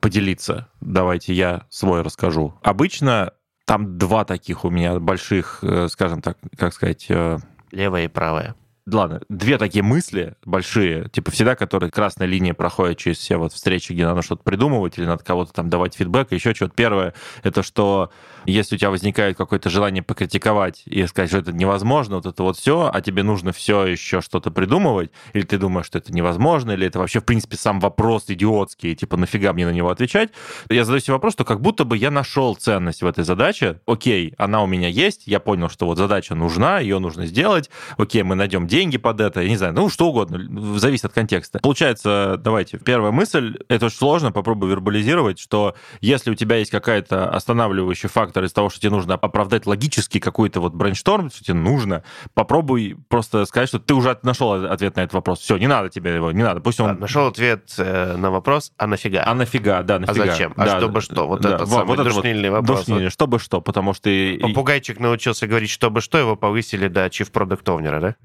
поделиться. 0.00 0.68
Давайте 0.80 1.34
я 1.34 1.66
свой 1.68 2.02
расскажу. 2.02 2.54
Обычно 2.62 3.32
там 3.66 3.98
два 3.98 4.24
таких 4.24 4.64
у 4.64 4.70
меня 4.70 4.98
больших, 4.98 5.58
э, 5.62 5.88
скажем 5.88 6.22
так, 6.22 6.38
как 6.56 6.72
сказать... 6.72 7.06
Э, 7.10 7.38
Левая 7.72 8.04
и 8.04 8.08
правая 8.08 8.54
ладно, 8.86 9.20
две 9.28 9.58
такие 9.58 9.82
мысли 9.82 10.36
большие, 10.44 11.08
типа 11.08 11.30
всегда, 11.30 11.56
которые 11.56 11.90
красной 11.90 12.26
линией 12.26 12.52
проходят 12.52 12.98
через 12.98 13.18
все 13.18 13.36
вот 13.36 13.52
встречи, 13.52 13.92
где 13.92 14.06
надо 14.06 14.22
что-то 14.22 14.42
придумывать 14.42 14.98
или 14.98 15.06
надо 15.06 15.24
кого-то 15.24 15.52
там 15.52 15.68
давать 15.68 15.94
фидбэк, 15.94 16.32
еще 16.32 16.54
что-то. 16.54 16.74
Первое, 16.74 17.14
это 17.42 17.62
что 17.62 18.10
если 18.44 18.76
у 18.76 18.78
тебя 18.78 18.90
возникает 18.90 19.36
какое-то 19.36 19.70
желание 19.70 20.02
покритиковать 20.02 20.82
и 20.86 21.04
сказать, 21.06 21.30
что 21.30 21.38
это 21.38 21.52
невозможно, 21.52 22.16
вот 22.16 22.26
это 22.26 22.42
вот 22.42 22.56
все, 22.56 22.88
а 22.92 23.00
тебе 23.00 23.22
нужно 23.22 23.52
все 23.52 23.86
еще 23.86 24.20
что-то 24.20 24.50
придумывать, 24.50 25.10
или 25.32 25.42
ты 25.42 25.58
думаешь, 25.58 25.86
что 25.86 25.98
это 25.98 26.12
невозможно, 26.12 26.70
или 26.72 26.86
это 26.86 27.00
вообще, 27.00 27.20
в 27.20 27.24
принципе, 27.24 27.56
сам 27.56 27.80
вопрос 27.80 28.26
идиотский, 28.28 28.94
типа, 28.94 29.16
нафига 29.16 29.52
мне 29.52 29.66
на 29.66 29.72
него 29.72 29.90
отвечать, 29.90 30.30
я 30.70 30.84
задаю 30.84 31.00
себе 31.00 31.14
вопрос, 31.14 31.32
что 31.32 31.44
как 31.44 31.60
будто 31.60 31.84
бы 31.84 31.96
я 31.96 32.10
нашел 32.10 32.54
ценность 32.54 33.02
в 33.02 33.06
этой 33.06 33.24
задаче, 33.24 33.80
окей, 33.86 34.34
она 34.38 34.62
у 34.62 34.66
меня 34.66 34.88
есть, 34.88 35.26
я 35.26 35.40
понял, 35.40 35.68
что 35.68 35.86
вот 35.86 35.98
задача 35.98 36.36
нужна, 36.36 36.78
ее 36.78 37.00
нужно 37.00 37.26
сделать, 37.26 37.68
окей, 37.98 38.22
мы 38.22 38.36
найдем 38.36 38.68
деньги 38.76 38.98
под 38.98 39.22
это, 39.22 39.40
я 39.40 39.48
не 39.48 39.56
знаю, 39.56 39.72
ну, 39.72 39.88
что 39.88 40.08
угодно, 40.08 40.78
зависит 40.78 41.06
от 41.06 41.14
контекста. 41.14 41.60
Получается, 41.60 42.38
давайте, 42.38 42.76
первая 42.76 43.10
мысль, 43.10 43.56
это 43.68 43.86
очень 43.86 43.96
сложно, 43.96 44.32
попробую 44.32 44.70
вербализировать, 44.70 45.38
что 45.38 45.74
если 46.02 46.30
у 46.30 46.34
тебя 46.34 46.56
есть 46.56 46.70
какая-то 46.70 47.30
останавливающий 47.30 48.10
фактор 48.10 48.44
из 48.44 48.52
того, 48.52 48.68
что 48.68 48.78
тебе 48.78 48.90
нужно 48.90 49.14
оправдать 49.14 49.64
логически 49.66 50.18
какой-то 50.18 50.60
вот 50.60 50.74
брейншторм, 50.74 51.30
что 51.30 51.42
тебе 51.42 51.54
нужно, 51.54 52.02
попробуй 52.34 52.98
просто 53.08 53.46
сказать, 53.46 53.70
что 53.70 53.78
ты 53.78 53.94
уже 53.94 54.18
нашел 54.22 54.52
ответ 54.52 54.96
на 54.96 55.00
этот 55.00 55.14
вопрос. 55.14 55.40
Все, 55.40 55.56
не 55.56 55.68
надо 55.68 55.88
тебе 55.88 56.14
его, 56.14 56.30
не 56.32 56.42
надо, 56.42 56.60
пусть 56.60 56.78
он... 56.78 57.00
нашел 57.00 57.28
ответ 57.28 57.72
э, 57.78 58.16
на 58.16 58.30
вопрос, 58.30 58.72
а 58.76 58.86
нафига? 58.86 59.22
А 59.24 59.34
нафига, 59.34 59.82
да, 59.84 59.98
нафига. 59.98 60.24
А 60.24 60.26
зачем? 60.26 60.52
А 60.56 60.66
да, 60.66 60.78
чтобы 60.78 61.00
что? 61.00 61.26
Вот 61.26 61.40
да, 61.40 61.54
это 61.54 61.64
вот, 61.64 61.78
самый 61.78 61.96
вот 61.96 62.04
душнильный 62.04 62.50
вот, 62.50 62.60
вопрос. 62.60 62.80
Душнильный, 62.80 63.10
чтобы 63.10 63.38
что, 63.38 63.62
потому 63.62 63.94
что... 63.94 64.10
Попугайчик 64.42 65.00
научился 65.00 65.46
говорить, 65.46 65.70
чтобы 65.70 66.02
что, 66.02 66.18
его 66.18 66.36
повысили 66.36 66.88
до 66.88 67.06
Product 67.06 67.64
Owner, 67.64 68.00
да? 68.00 68.16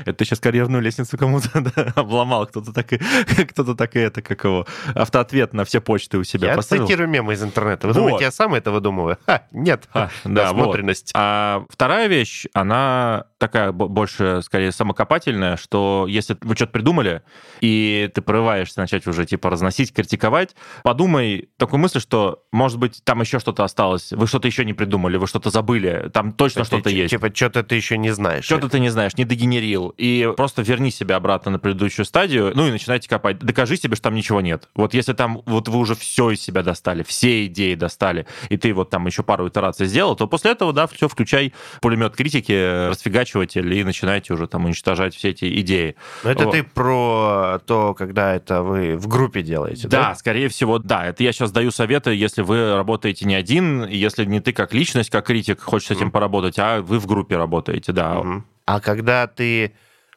Это 0.00 0.14
ты 0.14 0.24
сейчас 0.24 0.40
карьерную 0.40 0.82
лестницу 0.82 1.16
кому-то 1.18 1.48
да, 1.60 1.92
обломал, 1.94 2.46
кто-то 2.46 2.72
так, 2.72 2.92
и, 2.92 2.98
кто-то 3.48 3.74
так 3.74 3.96
и 3.96 4.00
это, 4.00 4.22
как 4.22 4.44
его, 4.44 4.66
автоответ 4.94 5.52
на 5.52 5.64
все 5.64 5.80
почты 5.80 6.18
у 6.18 6.24
себя 6.24 6.50
я 6.50 6.56
поставил. 6.56 6.82
Я 6.82 6.86
цитирую 6.86 7.08
мемы 7.08 7.34
из 7.34 7.42
интернета. 7.42 7.86
Вы 7.86 7.94
вот. 7.94 8.00
думаете, 8.00 8.24
я 8.24 8.30
сам 8.30 8.54
это 8.54 8.70
выдумываю? 8.70 9.18
Ха, 9.26 9.46
нет. 9.52 9.88
А, 9.92 10.10
да, 10.24 10.52
насмотренность. 10.52 11.12
Вот. 11.14 11.20
А 11.20 11.64
вторая 11.68 12.08
вещь, 12.08 12.46
она 12.52 13.26
такая 13.44 13.72
больше, 13.72 14.40
скорее, 14.42 14.72
самокопательная, 14.72 15.58
что 15.58 16.06
если 16.08 16.34
вы 16.40 16.54
что-то 16.54 16.72
придумали, 16.72 17.22
и 17.60 18.10
ты 18.14 18.22
порываешься 18.22 18.80
начать 18.80 19.06
уже, 19.06 19.26
типа, 19.26 19.50
разносить, 19.50 19.92
критиковать, 19.92 20.56
подумай 20.82 21.50
такую 21.58 21.78
мысль, 21.78 22.00
что, 22.00 22.42
может 22.52 22.78
быть, 22.78 23.02
там 23.04 23.20
еще 23.20 23.38
что-то 23.38 23.62
осталось, 23.62 24.12
вы 24.12 24.26
что-то 24.26 24.48
еще 24.48 24.64
не 24.64 24.72
придумали, 24.72 25.18
вы 25.18 25.26
что-то 25.26 25.50
забыли, 25.50 26.10
там 26.14 26.32
точно 26.32 26.64
что-то 26.64 26.88
есть. 26.88 27.10
Типа, 27.10 27.30
что-то 27.34 27.62
ты 27.62 27.74
еще 27.74 27.98
не 27.98 28.12
знаешь. 28.12 28.44
Что-то 28.44 28.70
ты 28.70 28.80
не 28.80 28.88
знаешь, 28.88 29.14
не 29.18 29.24
дегенерил, 29.24 29.90
и 29.98 30.32
просто 30.36 30.62
верни 30.62 30.90
себя 30.90 31.16
обратно 31.16 31.50
на 31.50 31.58
предыдущую 31.58 32.06
стадию, 32.06 32.52
ну 32.54 32.66
и 32.66 32.70
начинайте 32.70 33.10
копать. 33.10 33.38
Докажи 33.40 33.76
себе, 33.76 33.94
что 33.96 34.04
там 34.04 34.14
ничего 34.14 34.40
нет. 34.40 34.70
Вот 34.74 34.94
если 34.94 35.12
там, 35.12 35.42
вот 35.44 35.68
вы 35.68 35.78
уже 35.78 35.94
все 35.94 36.30
из 36.30 36.40
себя 36.40 36.62
достали, 36.62 37.02
все 37.02 37.44
идеи 37.44 37.74
достали, 37.74 38.26
и 38.48 38.56
ты 38.56 38.72
вот 38.72 38.88
там 38.88 39.06
еще 39.06 39.22
пару 39.22 39.48
итераций 39.48 39.86
сделал, 39.86 40.16
то 40.16 40.26
после 40.26 40.52
этого, 40.52 40.72
да, 40.72 40.86
все, 40.86 41.08
включай 41.08 41.52
пулемет 41.82 42.16
критики, 42.16 42.90
расфигачиватель, 43.34 43.72
и 43.74 43.84
начинайте 43.84 44.32
уже 44.32 44.46
там 44.46 44.64
уничтожать 44.64 45.14
все 45.14 45.30
эти 45.30 45.60
идеи. 45.60 45.96
Но 46.22 46.30
это 46.30 46.44
вот. 46.44 46.52
ты 46.52 46.62
про 46.62 47.60
то, 47.66 47.94
когда 47.94 48.34
это 48.34 48.62
вы 48.62 48.96
в 48.96 49.08
группе 49.08 49.42
делаете, 49.42 49.88
да? 49.88 50.10
Да, 50.10 50.14
скорее 50.14 50.48
всего, 50.48 50.78
да. 50.78 51.06
Это 51.06 51.22
я 51.22 51.32
сейчас 51.32 51.52
даю 51.52 51.70
советы, 51.70 52.14
если 52.14 52.42
вы 52.42 52.74
работаете 52.74 53.24
не 53.26 53.34
один, 53.34 53.84
если 53.86 54.24
не 54.24 54.40
ты 54.40 54.52
как 54.52 54.72
личность, 54.72 55.10
как 55.10 55.26
критик 55.26 55.60
хочешь 55.60 55.88
с 55.88 55.90
этим 55.92 56.08
mm. 56.08 56.12
поработать, 56.12 56.58
а 56.58 56.80
вы 56.80 56.98
в 56.98 57.06
группе 57.06 57.36
работаете, 57.36 57.92
да. 57.92 58.14
Mm-hmm. 58.14 58.42
А 58.66 58.80
когда 58.80 59.26
ты 59.26 59.72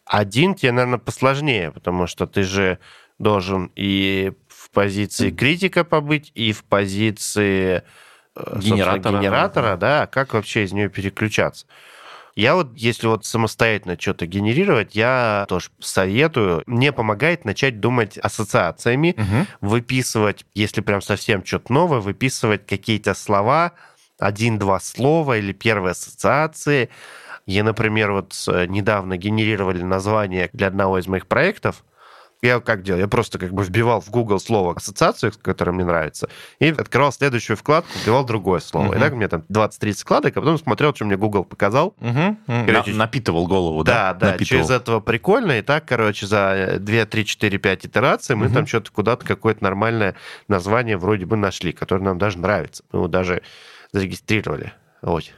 один 0.06 0.56
тебе, 0.56 0.72
наверное, 0.72 1.00
посложнее, 1.00 1.72
потому 1.72 2.08
что 2.08 2.28
ты 2.28 2.44
же 2.44 2.80
должен 3.20 3.72
и 3.76 4.34
в 4.48 4.70
позиции 4.72 5.32
критика 5.32 5.84
побыть, 5.84 6.32
и 6.36 6.52
в 6.52 6.64
позиции 6.64 7.84
э, 8.36 8.60
генератора, 8.60 9.20
генератора 9.20 9.78
да, 9.78 10.06
как 10.08 10.34
вообще 10.34 10.64
из 10.64 10.72
нее 10.72 10.88
переключаться. 10.88 11.66
Я 12.38 12.54
вот, 12.54 12.70
если 12.76 13.08
вот 13.08 13.26
самостоятельно 13.26 14.00
что-то 14.00 14.28
генерировать, 14.28 14.96
я 14.96 15.48
тоже 15.50 15.70
советую. 15.80 16.62
Мне 16.68 16.92
помогает 16.92 17.46
начать 17.46 17.80
думать 17.80 18.20
ассоциациями, 18.20 19.16
угу. 19.18 19.70
выписывать, 19.72 20.46
если 20.54 20.82
прям 20.82 21.02
совсем 21.02 21.44
что-то 21.44 21.74
новое, 21.74 22.00
выписывать 22.00 22.68
какие-то 22.68 23.16
слова, 23.16 23.72
один-два 24.20 24.80
слова 24.80 25.40
или 25.40 25.52
первые 25.52 25.94
ассоциации, 25.94 26.90
я, 27.48 27.64
например, 27.64 28.12
вот 28.12 28.36
э, 28.48 28.68
недавно 28.68 29.18
генерировали 29.18 29.82
название 29.82 30.52
для 30.54 30.68
одного 30.68 31.00
из 31.00 31.08
моих 31.08 31.26
проектов. 31.26 31.84
Я 32.42 32.60
как 32.60 32.84
делал? 32.84 33.00
Я 33.00 33.08
просто 33.08 33.40
как 33.40 33.52
бы 33.52 33.64
вбивал 33.64 34.00
в 34.00 34.10
Google 34.10 34.40
слово 34.40 34.76
ассоциацию, 34.76 35.32
которое 35.42 35.72
мне 35.72 35.86
нравится, 35.86 36.30
и 36.60 36.68
открывал 36.68 37.12
следующую 37.12 37.58
вкладку, 37.58 37.90
вбивал 38.04 38.26
другое 38.26 38.60
слово. 38.60 38.94
Uh-huh. 38.94 38.98
И 38.98 39.00
так 39.00 39.14
у 39.14 39.16
меня 39.16 39.28
там 39.28 39.44
20-30 39.50 39.94
вкладок, 40.02 40.38
а 40.38 40.42
потом 40.42 40.58
смотрел, 40.60 40.94
что 40.94 41.06
мне 41.06 41.18
Google 41.18 41.46
показал. 41.46 41.96
Uh-huh. 42.00 42.38
Короче, 42.46 42.92
На, 42.92 42.98
напитывал 42.98 43.48
голову, 43.48 43.84
да? 43.84 44.14
Да, 44.14 44.20
да. 44.20 44.32
Напитывал. 44.34 44.64
Через 44.64 44.70
этого 44.70 45.00
прикольно. 45.00 45.58
И 45.58 45.62
так, 45.64 45.86
короче, 45.86 46.28
за 46.28 46.78
2, 46.80 47.06
3, 47.06 47.26
4, 47.26 47.58
5 47.58 47.86
итераций 47.86 48.36
мы 48.36 48.46
uh-huh. 48.48 48.54
там 48.54 48.68
что-то 48.68 48.92
куда-то 48.92 49.26
какое-то 49.26 49.64
нормальное 49.64 50.16
название 50.48 50.98
вроде 50.98 51.26
бы 51.26 51.38
нашли, 51.38 51.72
которое 51.74 52.04
нам 52.04 52.20
даже 52.20 52.38
нравится. 52.38 52.84
Мы 52.92 53.00
его 53.00 53.08
даже 53.08 53.42
зарегистрировали. 53.94 54.74
Ой, 55.02 55.32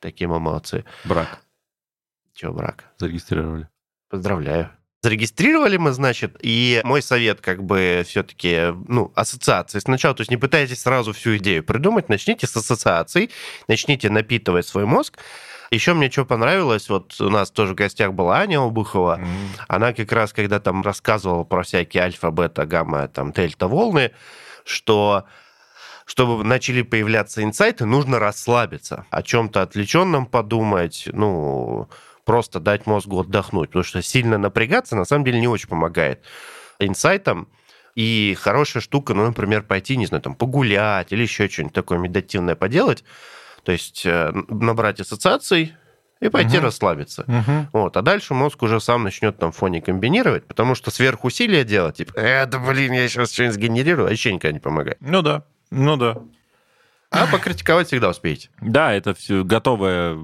такие 0.00 0.28
мы 0.28 0.38
молодцы. 0.38 0.84
Брак. 1.04 1.40
Чего 2.34 2.52
брак? 2.52 2.84
Зарегистрировали. 2.98 3.68
Поздравляю. 4.10 4.70
Зарегистрировали 5.04 5.78
мы, 5.78 5.90
значит, 5.90 6.36
и 6.42 6.80
мой 6.84 7.02
совет 7.02 7.40
как 7.40 7.64
бы 7.64 8.04
все-таки, 8.06 8.72
ну, 8.86 9.10
ассоциации 9.16 9.80
сначала, 9.80 10.14
то 10.14 10.20
есть 10.20 10.30
не 10.30 10.36
пытайтесь 10.36 10.82
сразу 10.82 11.12
всю 11.12 11.38
идею 11.38 11.64
придумать, 11.64 12.08
начните 12.08 12.46
с 12.46 12.56
ассоциаций, 12.56 13.30
начните 13.66 14.10
напитывать 14.10 14.64
свой 14.64 14.84
мозг. 14.84 15.18
Еще 15.72 15.94
мне 15.94 16.08
что 16.08 16.24
понравилось, 16.24 16.88
вот 16.88 17.20
у 17.20 17.30
нас 17.30 17.50
тоже 17.50 17.72
в 17.72 17.76
гостях 17.76 18.12
была 18.12 18.38
Аня 18.38 18.60
Обухова, 18.60 19.18
mm-hmm. 19.18 19.64
она 19.66 19.92
как 19.92 20.12
раз, 20.12 20.32
когда 20.32 20.60
там 20.60 20.82
рассказывала 20.82 21.42
про 21.42 21.64
всякие 21.64 22.04
альфа, 22.04 22.30
бета, 22.30 22.64
гамма, 22.64 23.08
там, 23.08 23.32
дельта 23.32 23.66
волны, 23.66 24.12
что 24.64 25.24
чтобы 26.04 26.44
начали 26.44 26.82
появляться 26.82 27.42
инсайты, 27.42 27.86
нужно 27.86 28.18
расслабиться, 28.18 29.06
о 29.10 29.22
чем-то 29.22 29.62
отвлеченном 29.62 30.26
подумать, 30.26 31.08
ну, 31.12 31.88
просто 32.24 32.60
дать 32.60 32.86
мозгу 32.86 33.20
отдохнуть, 33.20 33.70
потому 33.70 33.84
что 33.84 34.02
сильно 34.02 34.38
напрягаться 34.38 34.96
на 34.96 35.04
самом 35.04 35.24
деле 35.24 35.40
не 35.40 35.48
очень 35.48 35.68
помогает. 35.68 36.24
инсайтам, 36.78 37.48
и 37.94 38.36
хорошая 38.40 38.82
штука, 38.82 39.14
ну, 39.14 39.26
например, 39.26 39.62
пойти, 39.62 39.96
не 39.96 40.06
знаю, 40.06 40.22
там, 40.22 40.34
погулять 40.34 41.12
или 41.12 41.22
еще 41.22 41.48
что-нибудь 41.48 41.74
такое 41.74 41.98
медитативное 41.98 42.54
поделать, 42.54 43.04
то 43.64 43.72
есть 43.72 44.04
э, 44.06 44.32
набрать 44.48 45.00
ассоциаций, 45.00 45.74
и 46.22 46.28
пойти 46.28 46.58
угу. 46.58 46.66
расслабиться. 46.66 47.24
Угу. 47.26 47.66
Вот. 47.72 47.96
А 47.96 48.02
дальше 48.02 48.32
мозг 48.32 48.62
уже 48.62 48.80
сам 48.80 49.02
начнет 49.02 49.38
там 49.38 49.50
в 49.50 49.56
фоне 49.56 49.82
комбинировать, 49.82 50.46
потому 50.46 50.76
что 50.76 50.92
сверхусилия 50.92 51.64
делать, 51.64 51.96
типа, 51.96 52.12
э, 52.16 52.46
да 52.46 52.58
блин, 52.60 52.92
я 52.92 53.08
сейчас 53.08 53.32
что-нибудь 53.32 53.56
сгенерирую, 53.56 54.08
вообще 54.08 54.32
никогда 54.32 54.52
не 54.52 54.60
помогает. 54.60 54.98
Ну 55.00 55.20
да, 55.22 55.44
ну 55.70 55.96
да. 55.96 56.18
А 57.12 57.26
покритиковать 57.26 57.88
всегда 57.88 58.08
успеете. 58.08 58.48
Да, 58.60 58.92
это 58.92 59.14
все 59.14 59.44
готовое, 59.44 60.18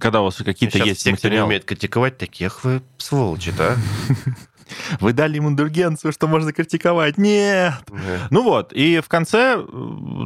когда 0.00 0.20
у 0.20 0.24
вас 0.24 0.36
какие-то 0.36 0.78
есть 0.78 1.04
те, 1.04 1.16
кто 1.16 1.28
не 1.28 1.42
умеет 1.42 1.64
критиковать, 1.64 2.18
таких 2.18 2.64
вы 2.64 2.82
сволочи-то, 2.98 3.74
а? 3.74 3.76
Вы 5.00 5.12
дали 5.12 5.36
им 5.36 5.48
индульгенцию, 5.48 6.12
что 6.12 6.26
можно 6.26 6.52
критиковать. 6.52 7.18
Нет! 7.18 7.74
Ну 8.30 8.42
вот, 8.42 8.72
и 8.72 9.00
в 9.00 9.08
конце, 9.08 9.64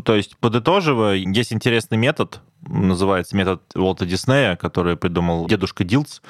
то 0.05 0.15
есть 0.17 0.37
подытоживая, 0.39 1.17
есть 1.17 1.53
интересный 1.53 1.99
метод, 1.99 2.41
называется 2.69 3.37
метод 3.37 3.63
Уолта 3.75 4.07
Диснея, 4.07 4.57
который 4.57 4.97
придумал 4.97 5.47
дедушка 5.47 5.85
Дилц. 5.85 6.21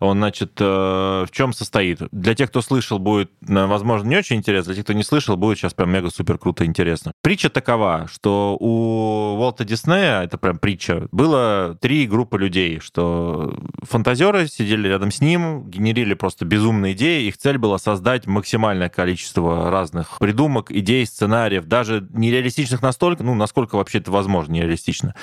Он, 0.00 0.18
значит, 0.18 0.52
э, 0.60 0.64
в 0.64 1.28
чем 1.30 1.52
состоит? 1.52 2.00
Для 2.12 2.34
тех, 2.34 2.50
кто 2.50 2.60
слышал, 2.60 2.98
будет, 2.98 3.30
э, 3.46 3.66
возможно, 3.66 4.08
не 4.08 4.16
очень 4.16 4.36
интересно, 4.36 4.72
для 4.72 4.76
тех, 4.76 4.84
кто 4.84 4.92
не 4.92 5.02
слышал, 5.02 5.36
будет 5.36 5.58
сейчас 5.58 5.74
прям 5.74 5.90
мега-супер 5.90 6.38
круто 6.38 6.64
интересно. 6.64 7.12
Притча 7.22 7.50
такова, 7.50 8.08
что 8.12 8.56
у 8.60 9.36
Уолта 9.38 9.64
Диснея, 9.64 10.22
это 10.22 10.38
прям 10.38 10.58
притча, 10.58 11.08
было 11.12 11.76
три 11.80 12.06
группы 12.06 12.38
людей, 12.38 12.80
что 12.80 13.56
фантазеры 13.82 14.46
сидели 14.46 14.88
рядом 14.88 15.10
с 15.10 15.20
ним, 15.20 15.68
генерили 15.68 16.14
просто 16.14 16.44
безумные 16.44 16.92
идеи, 16.92 17.26
их 17.26 17.38
цель 17.38 17.58
была 17.58 17.78
создать 17.78 18.26
максимальное 18.26 18.88
количество 18.88 19.70
разных 19.70 20.18
придумок, 20.18 20.70
идей, 20.70 21.06
сценариев, 21.06 21.64
даже 21.64 22.06
нереалистичных 22.12 22.82
настолько, 22.82 23.22
ну, 23.22 23.34
насколько 23.34 23.76
вообще 23.76 23.98
это 23.98 24.10
возможно 24.10 24.52
нереалистично. 24.52 25.14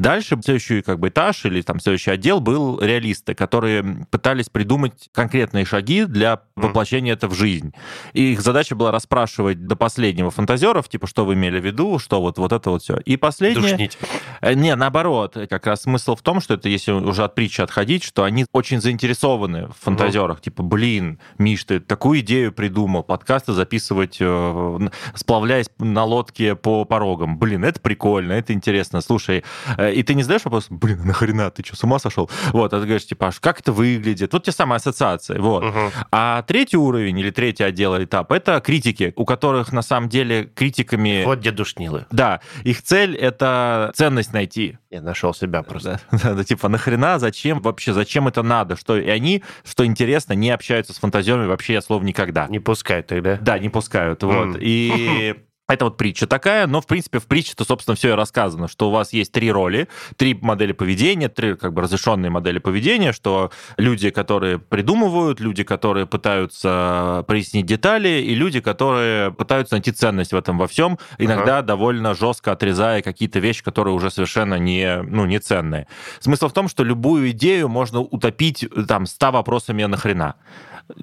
Дальше 0.00 0.38
следующий 0.42 0.80
как 0.80 0.98
бы 0.98 1.08
этаж 1.08 1.44
или 1.44 1.60
там 1.60 1.78
следующий 1.78 2.10
отдел 2.10 2.40
был 2.40 2.80
реалисты, 2.80 3.34
которые 3.34 4.06
пытались 4.10 4.48
придумать 4.48 5.10
конкретные 5.12 5.66
шаги 5.66 6.06
для 6.06 6.40
воплощения 6.56 7.12
mm. 7.12 7.16
это 7.16 7.28
в 7.28 7.34
жизнь. 7.34 7.74
И 8.14 8.32
их 8.32 8.40
задача 8.40 8.74
была 8.74 8.92
расспрашивать 8.92 9.66
до 9.66 9.76
последнего 9.76 10.30
фантазеров, 10.30 10.88
типа, 10.88 11.06
что 11.06 11.26
вы 11.26 11.34
имели 11.34 11.60
в 11.60 11.66
виду, 11.66 11.98
что 11.98 12.22
вот, 12.22 12.38
вот 12.38 12.50
это 12.50 12.70
вот 12.70 12.82
все. 12.82 12.96
И 12.96 13.18
последнее... 13.18 13.72
Душнить. 13.72 13.98
Э, 14.40 14.54
не, 14.54 14.74
наоборот. 14.74 15.36
Как 15.50 15.66
раз 15.66 15.82
смысл 15.82 16.16
в 16.16 16.22
том, 16.22 16.40
что 16.40 16.54
это, 16.54 16.70
если 16.70 16.92
уже 16.92 17.22
от 17.22 17.34
притчи 17.34 17.60
отходить, 17.60 18.02
что 18.02 18.24
они 18.24 18.46
очень 18.52 18.80
заинтересованы 18.80 19.66
в 19.66 19.76
фантазерах. 19.84 20.38
Mm. 20.38 20.42
Типа, 20.42 20.62
блин, 20.62 21.18
Миш, 21.36 21.64
ты 21.64 21.78
такую 21.78 22.20
идею 22.20 22.52
придумал, 22.52 23.02
подкасты 23.02 23.52
записывать, 23.52 24.16
э, 24.18 24.88
сплавляясь 25.14 25.68
на 25.78 26.04
лодке 26.04 26.54
по 26.54 26.86
порогам. 26.86 27.38
Блин, 27.38 27.66
это 27.66 27.80
прикольно, 27.80 28.32
это 28.32 28.54
интересно. 28.54 29.02
Слушай, 29.02 29.44
э, 29.76 29.89
и 29.92 30.02
ты 30.02 30.14
не 30.14 30.22
задаешь 30.22 30.44
вопрос, 30.44 30.66
блин, 30.70 31.00
нахрена, 31.04 31.50
ты 31.50 31.64
что, 31.64 31.76
с 31.76 31.84
ума 31.84 31.98
сошел? 31.98 32.30
Вот, 32.52 32.72
а 32.72 32.80
ты 32.80 32.86
говоришь, 32.86 33.06
типа, 33.06 33.30
как 33.40 33.60
это 33.60 33.72
выглядит? 33.72 34.32
Вот 34.32 34.44
те 34.44 34.52
самые 34.52 34.76
ассоциации, 34.76 35.38
вот. 35.38 35.64
Угу. 35.64 35.78
А 36.12 36.42
третий 36.42 36.76
уровень 36.76 37.18
или 37.18 37.30
третий 37.30 37.64
отдел, 37.64 38.02
этап, 38.02 38.32
это 38.32 38.60
критики, 38.60 39.12
у 39.16 39.24
которых 39.24 39.72
на 39.72 39.82
самом 39.82 40.08
деле 40.08 40.44
критиками... 40.44 41.24
Вот 41.24 41.40
дедушнилы. 41.40 42.06
Да, 42.10 42.40
их 42.64 42.82
цель— 42.82 43.16
это 43.16 43.92
ценность 43.94 44.32
найти. 44.32 44.78
Я 44.90 45.02
нашел 45.02 45.34
себя 45.34 45.62
просто. 45.62 46.00
Да, 46.22 46.34
да, 46.34 46.44
типа, 46.44 46.68
нахрена, 46.68 47.18
зачем 47.18 47.60
вообще, 47.60 47.92
зачем 47.92 48.28
это 48.28 48.42
надо? 48.42 48.76
Что, 48.76 48.98
и 48.98 49.08
они, 49.08 49.42
что 49.64 49.86
интересно, 49.86 50.34
не 50.34 50.50
общаются 50.50 50.92
с 50.92 50.98
фантазерами 50.98 51.46
вообще, 51.46 51.74
я 51.74 51.80
слов 51.80 52.02
никогда. 52.02 52.46
Не 52.48 52.58
пускают 52.58 53.06
тогда? 53.06 53.38
Да, 53.40 53.58
не 53.58 53.68
пускают, 53.68 54.22
вот. 54.22 54.56
И 54.60 55.34
Это 55.70 55.84
вот 55.84 55.96
притча 55.96 56.26
такая, 56.26 56.66
но, 56.66 56.80
в 56.80 56.86
принципе, 56.86 57.20
в 57.20 57.26
притче-то, 57.26 57.64
собственно, 57.64 57.94
все 57.94 58.08
и 58.08 58.12
рассказано, 58.12 58.66
что 58.66 58.88
у 58.88 58.90
вас 58.90 59.12
есть 59.12 59.30
три 59.30 59.52
роли, 59.52 59.88
три 60.16 60.34
модели 60.34 60.72
поведения, 60.72 61.28
три 61.28 61.54
как 61.54 61.72
бы 61.72 61.82
разрешенные 61.82 62.28
модели 62.28 62.58
поведения, 62.58 63.12
что 63.12 63.52
люди, 63.76 64.10
которые 64.10 64.58
придумывают, 64.58 65.38
люди, 65.38 65.62
которые 65.62 66.06
пытаются 66.06 67.24
прояснить 67.28 67.66
детали, 67.66 68.20
и 68.20 68.34
люди, 68.34 68.58
которые 68.58 69.30
пытаются 69.30 69.76
найти 69.76 69.92
ценность 69.92 70.32
в 70.32 70.36
этом 70.36 70.58
во 70.58 70.66
всем, 70.66 70.98
иногда 71.18 71.58
ага. 71.58 71.68
довольно 71.68 72.14
жестко 72.14 72.50
отрезая 72.50 73.00
какие-то 73.00 73.38
вещи, 73.38 73.62
которые 73.62 73.94
уже 73.94 74.10
совершенно 74.10 74.56
не, 74.56 75.02
ну, 75.02 75.24
не 75.24 75.38
ценные. 75.38 75.86
Смысл 76.18 76.48
в 76.48 76.52
том, 76.52 76.68
что 76.68 76.82
любую 76.82 77.30
идею 77.30 77.68
можно 77.68 78.00
утопить 78.00 78.66
там 78.88 79.06
ста 79.06 79.30
вопросами 79.30 79.84
нахрена. 79.84 80.34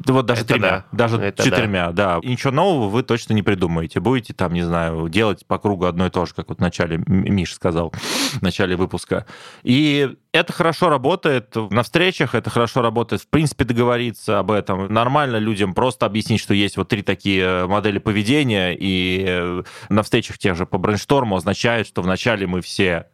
Вот 0.07 0.25
даже 0.25 0.41
это 0.41 0.53
тремя, 0.53 0.69
да. 0.69 0.85
даже 0.91 1.17
это 1.17 1.43
четырьмя, 1.43 1.91
да. 1.91 2.15
да. 2.15 2.19
И 2.21 2.29
ничего 2.29 2.51
нового 2.51 2.89
вы 2.89 3.03
точно 3.03 3.33
не 3.33 3.43
придумаете. 3.43 3.99
Будете 3.99 4.33
там, 4.33 4.53
не 4.53 4.63
знаю, 4.63 5.09
делать 5.09 5.45
по 5.45 5.57
кругу 5.57 5.85
одно 5.85 6.07
и 6.07 6.09
то 6.09 6.25
же, 6.25 6.33
как 6.33 6.49
вот 6.49 6.57
в 6.57 6.61
начале 6.61 7.01
Миш 7.07 7.53
сказал, 7.53 7.93
в 8.33 8.41
начале 8.41 8.75
выпуска. 8.75 9.25
И 9.63 10.15
это 10.31 10.53
хорошо 10.53 10.89
работает 10.89 11.55
на 11.55 11.83
встречах, 11.83 12.35
это 12.35 12.49
хорошо 12.49 12.81
работает, 12.81 13.21
в 13.21 13.27
принципе, 13.27 13.65
договориться 13.65 14.39
об 14.39 14.51
этом. 14.51 14.91
Нормально 14.91 15.37
людям 15.37 15.73
просто 15.73 16.05
объяснить, 16.05 16.41
что 16.41 16.53
есть 16.53 16.77
вот 16.77 16.89
три 16.89 17.01
такие 17.01 17.65
модели 17.67 17.97
поведения, 17.97 18.75
и 18.77 19.25
э, 19.27 19.63
на 19.89 20.03
встречах 20.03 20.37
тех 20.37 20.55
же 20.55 20.65
по 20.65 20.77
брейншторму 20.77 21.35
означает, 21.35 21.87
что 21.87 22.01
вначале 22.01 22.47
мы 22.47 22.61
все 22.61 23.07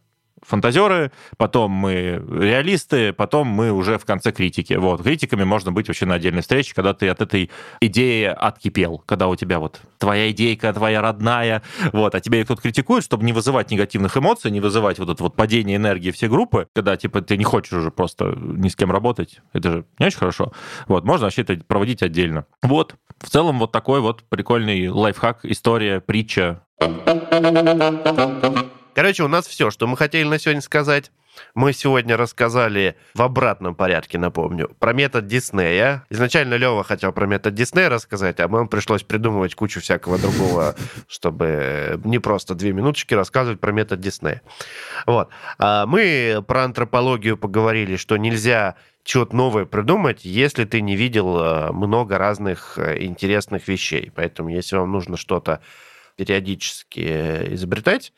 фантазеры, 0.45 1.11
потом 1.37 1.71
мы 1.71 2.23
реалисты, 2.29 3.13
потом 3.13 3.47
мы 3.47 3.71
уже 3.71 3.97
в 3.97 4.05
конце 4.05 4.31
критики. 4.31 4.73
Вот. 4.73 5.03
Критиками 5.03 5.43
можно 5.43 5.71
быть 5.71 5.87
вообще 5.87 6.05
на 6.05 6.15
отдельной 6.15 6.41
встрече, 6.41 6.73
когда 6.73 6.93
ты 6.93 7.09
от 7.09 7.21
этой 7.21 7.49
идеи 7.81 8.25
откипел, 8.25 9.03
когда 9.05 9.27
у 9.27 9.35
тебя 9.35 9.59
вот 9.59 9.81
твоя 9.97 10.29
идейка, 10.31 10.73
твоя 10.73 11.01
родная, 11.01 11.63
вот, 11.91 12.15
а 12.15 12.19
тебя 12.19 12.43
кто-то 12.43 12.61
критикует, 12.61 13.03
чтобы 13.03 13.23
не 13.23 13.33
вызывать 13.33 13.71
негативных 13.71 14.17
эмоций, 14.17 14.51
не 14.51 14.59
вызывать 14.59 14.99
вот 14.99 15.09
это 15.09 15.23
вот 15.23 15.35
падение 15.35 15.77
энергии 15.77 16.11
все 16.11 16.27
группы, 16.27 16.67
когда, 16.73 16.97
типа, 16.97 17.21
ты 17.21 17.37
не 17.37 17.43
хочешь 17.43 17.73
уже 17.73 17.91
просто 17.91 18.35
ни 18.37 18.67
с 18.67 18.75
кем 18.75 18.91
работать, 18.91 19.39
это 19.53 19.71
же 19.71 19.85
не 19.99 20.07
очень 20.07 20.17
хорошо. 20.17 20.51
Вот, 20.87 21.05
можно 21.05 21.25
вообще 21.25 21.41
это 21.43 21.57
проводить 21.67 22.03
отдельно. 22.03 22.45
Вот, 22.61 22.95
в 23.19 23.29
целом 23.29 23.59
вот 23.59 23.71
такой 23.71 24.01
вот 24.01 24.23
прикольный 24.29 24.89
лайфхак, 24.89 25.39
история, 25.43 26.01
притча. 26.01 26.61
Короче, 28.95 29.23
у 29.23 29.27
нас 29.27 29.47
все, 29.47 29.71
что 29.71 29.87
мы 29.87 29.97
хотели 29.97 30.27
на 30.27 30.37
сегодня 30.37 30.61
сказать. 30.61 31.11
Мы 31.55 31.73
сегодня 31.73 32.15
рассказали 32.15 32.95
в 33.15 33.21
обратном 33.23 33.73
порядке, 33.73 34.19
напомню, 34.19 34.69
про 34.77 34.93
метод 34.93 35.25
Диснея. 35.25 36.05
Изначально 36.11 36.53
Лева 36.55 36.83
хотел 36.83 37.11
про 37.11 37.25
метод 37.25 37.55
Диснея 37.55 37.89
рассказать, 37.89 38.39
а 38.39 38.47
нам 38.47 38.67
пришлось 38.67 39.01
придумывать 39.01 39.55
кучу 39.55 39.81
всякого 39.81 40.19
другого, 40.19 40.75
чтобы 41.07 41.99
не 42.03 42.19
просто 42.19 42.53
две 42.53 42.71
минуточки 42.71 43.15
рассказывать 43.15 43.59
про 43.59 43.71
метод 43.71 43.99
Диснея. 43.99 44.43
Вот. 45.07 45.29
А 45.57 45.87
мы 45.87 46.43
про 46.47 46.65
антропологию 46.65 47.35
поговорили, 47.35 47.95
что 47.95 48.17
нельзя 48.17 48.75
что-то 49.03 49.35
новое 49.35 49.65
придумать, 49.65 50.23
если 50.23 50.65
ты 50.65 50.81
не 50.81 50.95
видел 50.95 51.37
э, 51.37 51.71
много 51.71 52.17
разных 52.17 52.77
э, 52.77 53.03
интересных 53.03 53.67
вещей. 53.67 54.11
Поэтому, 54.15 54.49
если 54.49 54.77
вам 54.77 54.91
нужно 54.91 55.17
что-то 55.17 55.61
периодически 56.15 57.53
изобретать, 57.53 58.13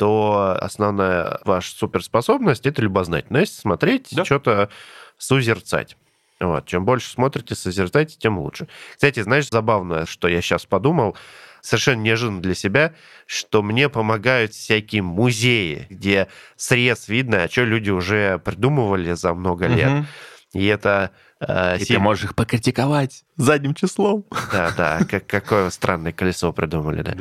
то 0.00 0.56
основная 0.58 1.40
ваша 1.44 1.76
суперспособность– 1.76 2.64
это 2.64 2.80
любознательность, 2.80 3.58
смотреть, 3.58 4.08
да. 4.12 4.24
что-то 4.24 4.70
созерцать. 5.18 5.98
Вот. 6.40 6.64
Чем 6.64 6.86
больше 6.86 7.10
смотрите, 7.10 7.54
созерцайте, 7.54 8.16
тем 8.18 8.38
лучше. 8.38 8.66
Кстати, 8.94 9.20
знаешь, 9.20 9.50
забавно, 9.50 10.06
что 10.06 10.26
я 10.26 10.40
сейчас 10.40 10.64
подумал, 10.64 11.18
совершенно 11.60 12.00
неожиданно 12.00 12.40
для 12.40 12.54
себя, 12.54 12.94
что 13.26 13.60
мне 13.60 13.90
помогают 13.90 14.54
всякие 14.54 15.02
музеи, 15.02 15.86
где 15.90 16.28
срез 16.56 17.08
видно, 17.08 17.42
а 17.42 17.50
что 17.50 17.64
люди 17.64 17.90
уже 17.90 18.38
придумывали 18.38 19.12
за 19.12 19.34
много 19.34 19.66
лет. 19.66 19.90
Угу. 19.90 20.06
И 20.52 20.66
это... 20.66 21.12
Э, 21.40 21.76
и 21.76 21.84
7... 21.84 21.96
ты 21.96 22.02
можешь 22.02 22.24
их 22.24 22.34
покритиковать 22.34 23.24
задним 23.36 23.74
числом. 23.74 24.24
Да, 24.52 24.72
да, 24.76 25.00
как, 25.08 25.26
какое 25.26 25.70
странное 25.70 26.12
колесо 26.12 26.52
придумали, 26.52 27.02
да. 27.02 27.14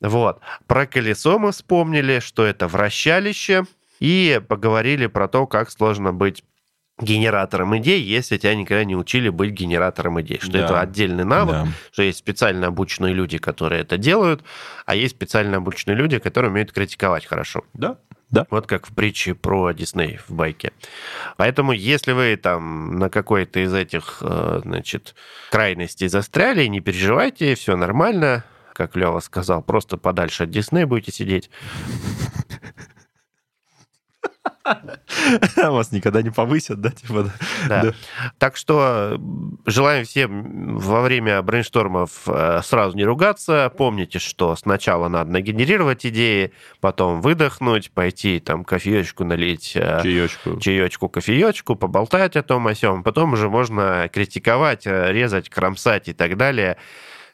Вот. 0.00 0.40
Про 0.66 0.86
колесо 0.86 1.38
мы 1.38 1.52
вспомнили, 1.52 2.20
что 2.20 2.44
это 2.44 2.68
вращалище, 2.68 3.64
и 3.98 4.40
поговорили 4.48 5.06
про 5.06 5.28
то, 5.28 5.46
как 5.46 5.70
сложно 5.70 6.12
быть 6.12 6.42
генератором 7.00 7.76
идей, 7.78 8.02
если 8.02 8.36
тебя 8.36 8.54
никогда 8.54 8.84
не 8.84 8.96
учили 8.96 9.28
быть 9.28 9.52
генератором 9.52 10.20
идей. 10.20 10.38
Что 10.40 10.52
да. 10.52 10.64
это 10.64 10.80
отдельный 10.80 11.24
навык, 11.24 11.54
да. 11.54 11.68
что 11.92 12.02
есть 12.02 12.18
специально 12.18 12.68
обученные 12.68 13.14
люди, 13.14 13.38
которые 13.38 13.82
это 13.82 13.96
делают, 13.98 14.42
а 14.86 14.94
есть 14.94 15.14
специально 15.14 15.58
обученные 15.58 15.96
люди, 15.96 16.18
которые 16.18 16.50
умеют 16.50 16.72
критиковать 16.72 17.26
хорошо. 17.26 17.64
Да. 17.74 17.96
Да. 18.30 18.46
Вот 18.50 18.68
как 18.68 18.86
в 18.86 18.94
притче 18.94 19.34
про 19.34 19.72
Дисней 19.72 20.20
в 20.28 20.32
байке. 20.32 20.72
Поэтому, 21.36 21.72
если 21.72 22.12
вы 22.12 22.36
там 22.36 22.96
на 22.96 23.10
какой-то 23.10 23.58
из 23.58 23.74
этих, 23.74 24.18
э, 24.20 24.60
значит, 24.62 25.16
крайностей 25.50 26.06
застряли, 26.06 26.64
не 26.66 26.80
переживайте, 26.80 27.56
все 27.56 27.76
нормально 27.76 28.44
как 28.80 28.96
Лева 28.96 29.20
сказал, 29.20 29.60
просто 29.60 29.98
подальше 29.98 30.44
от 30.44 30.50
Диснея 30.50 30.86
будете 30.86 31.12
сидеть. 31.12 31.50
Вас 35.56 35.92
никогда 35.92 36.22
не 36.22 36.30
повысят, 36.30 36.80
да? 36.80 36.90
Типа, 36.90 37.30
да. 37.68 37.82
да. 37.82 37.92
Так 38.38 38.56
что 38.56 39.20
желаем 39.66 40.04
всем 40.04 40.78
во 40.78 41.02
время 41.02 41.40
брейнштормов 41.42 42.22
э, 42.26 42.60
сразу 42.62 42.96
не 42.96 43.04
ругаться. 43.04 43.72
Помните, 43.76 44.18
что 44.18 44.54
сначала 44.56 45.08
надо 45.08 45.30
нагенерировать 45.30 46.04
идеи, 46.06 46.52
потом 46.80 47.20
выдохнуть, 47.20 47.90
пойти 47.90 48.40
там 48.40 48.64
кофеечку 48.64 49.24
налить. 49.24 49.72
Э, 49.74 50.00
чаечку. 50.02 50.58
Чаечку, 50.60 51.08
кофеечку, 51.08 51.76
поболтать 51.76 52.36
о 52.36 52.42
том, 52.42 52.66
о 52.66 52.74
сём. 52.74 53.02
Потом 53.02 53.32
уже 53.32 53.48
можно 53.48 54.08
критиковать, 54.12 54.86
э, 54.86 55.12
резать, 55.12 55.48
кромсать 55.48 56.08
и 56.08 56.12
так 56.12 56.36
далее 56.36 56.76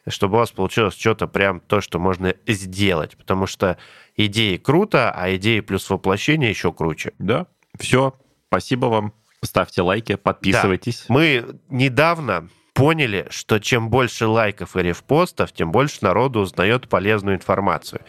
чтобы 0.09 0.35
у 0.35 0.39
вас 0.39 0.51
получилось 0.51 0.97
что-то 0.97 1.27
прям 1.27 1.59
то, 1.59 1.81
что 1.81 1.99
можно 1.99 2.33
сделать. 2.47 3.17
Потому 3.17 3.45
что 3.45 3.77
идеи 4.17 4.57
круто, 4.57 5.11
а 5.11 5.33
идеи 5.35 5.61
плюс 5.61 5.89
воплощение 5.89 6.49
еще 6.49 6.73
круче. 6.73 7.13
Да, 7.19 7.47
все. 7.79 8.15
Спасибо 8.49 8.87
вам. 8.87 9.13
Ставьте 9.43 9.81
лайки, 9.81 10.15
подписывайтесь. 10.15 11.05
Да. 11.07 11.13
Мы 11.13 11.59
недавно 11.69 12.49
поняли, 12.73 13.27
что 13.29 13.59
чем 13.59 13.89
больше 13.89 14.27
лайков 14.27 14.75
и 14.75 14.81
репостов, 14.81 15.51
тем 15.51 15.71
больше 15.71 15.99
народу 16.01 16.41
узнает 16.41 16.89
полезную 16.89 17.37
информацию. 17.37 18.01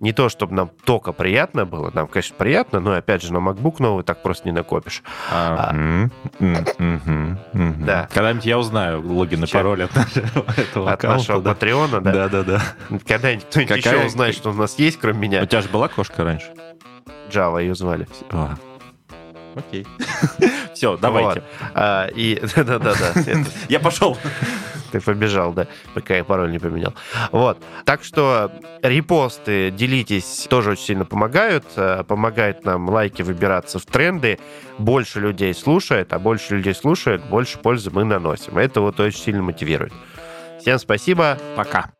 Не 0.00 0.12
то, 0.12 0.28
чтобы 0.28 0.54
нам 0.54 0.70
только 0.84 1.12
приятно 1.12 1.64
было, 1.64 1.90
нам, 1.94 2.08
конечно, 2.08 2.34
приятно, 2.36 2.80
но, 2.80 2.92
опять 2.92 3.22
же, 3.22 3.32
на 3.32 3.38
MacBook 3.38 3.76
новый 3.78 4.04
так 4.04 4.22
просто 4.22 4.46
не 4.46 4.52
накопишь. 4.52 5.02
А, 5.30 5.74
да. 6.40 8.08
Когда-нибудь 8.12 8.46
я 8.46 8.58
узнаю 8.58 9.00
логин 9.06 9.44
и 9.44 9.46
пароль 9.46 9.84
от 9.84 9.90
этого 10.58 10.92
От 10.92 11.02
нашего 11.02 11.40
Патреона, 11.40 12.00
да? 12.00 12.12
Да-да-да. 12.12 12.62
Когда-нибудь 13.06 13.46
кто-нибудь 13.46 13.76
еще 13.76 14.04
узнает, 14.04 14.34
что 14.34 14.50
у 14.50 14.54
нас 14.54 14.78
есть, 14.78 14.98
кроме 14.98 15.18
меня. 15.18 15.42
У 15.42 15.46
тебя 15.46 15.62
же 15.62 15.68
была 15.68 15.88
кошка 15.88 16.24
раньше? 16.24 16.52
Java 17.30 17.60
ее 17.60 17.74
звали. 17.74 18.06
А. 18.30 18.56
Окей. 19.54 19.86
Все, 20.74 20.96
давайте. 20.96 21.42
А, 21.74 22.06
и 22.08 22.40
да-да-да. 22.56 23.12
Я 23.68 23.80
пошел. 23.80 24.18
Ты 24.94 25.00
побежал, 25.00 25.52
да, 25.52 25.66
пока 25.92 26.14
я 26.14 26.22
пароль 26.22 26.52
не 26.52 26.60
поменял. 26.60 26.94
Вот. 27.32 27.58
Так 27.84 28.04
что 28.04 28.52
репосты, 28.80 29.72
делитесь, 29.72 30.46
тоже 30.48 30.70
очень 30.70 30.84
сильно 30.84 31.04
помогают. 31.04 31.64
Э, 31.74 32.04
помогает 32.06 32.64
нам 32.64 32.88
лайки 32.88 33.22
выбираться 33.22 33.80
в 33.80 33.86
тренды. 33.86 34.38
Больше 34.78 35.18
людей 35.18 35.52
слушает, 35.52 36.12
а 36.12 36.20
больше 36.20 36.58
людей 36.58 36.76
слушает, 36.76 37.24
больше 37.24 37.58
пользы 37.58 37.90
мы 37.90 38.04
наносим. 38.04 38.56
Это 38.56 38.82
вот 38.82 39.00
очень 39.00 39.18
сильно 39.18 39.42
мотивирует. 39.42 39.92
Всем 40.60 40.78
спасибо. 40.78 41.38
Пока. 41.56 41.90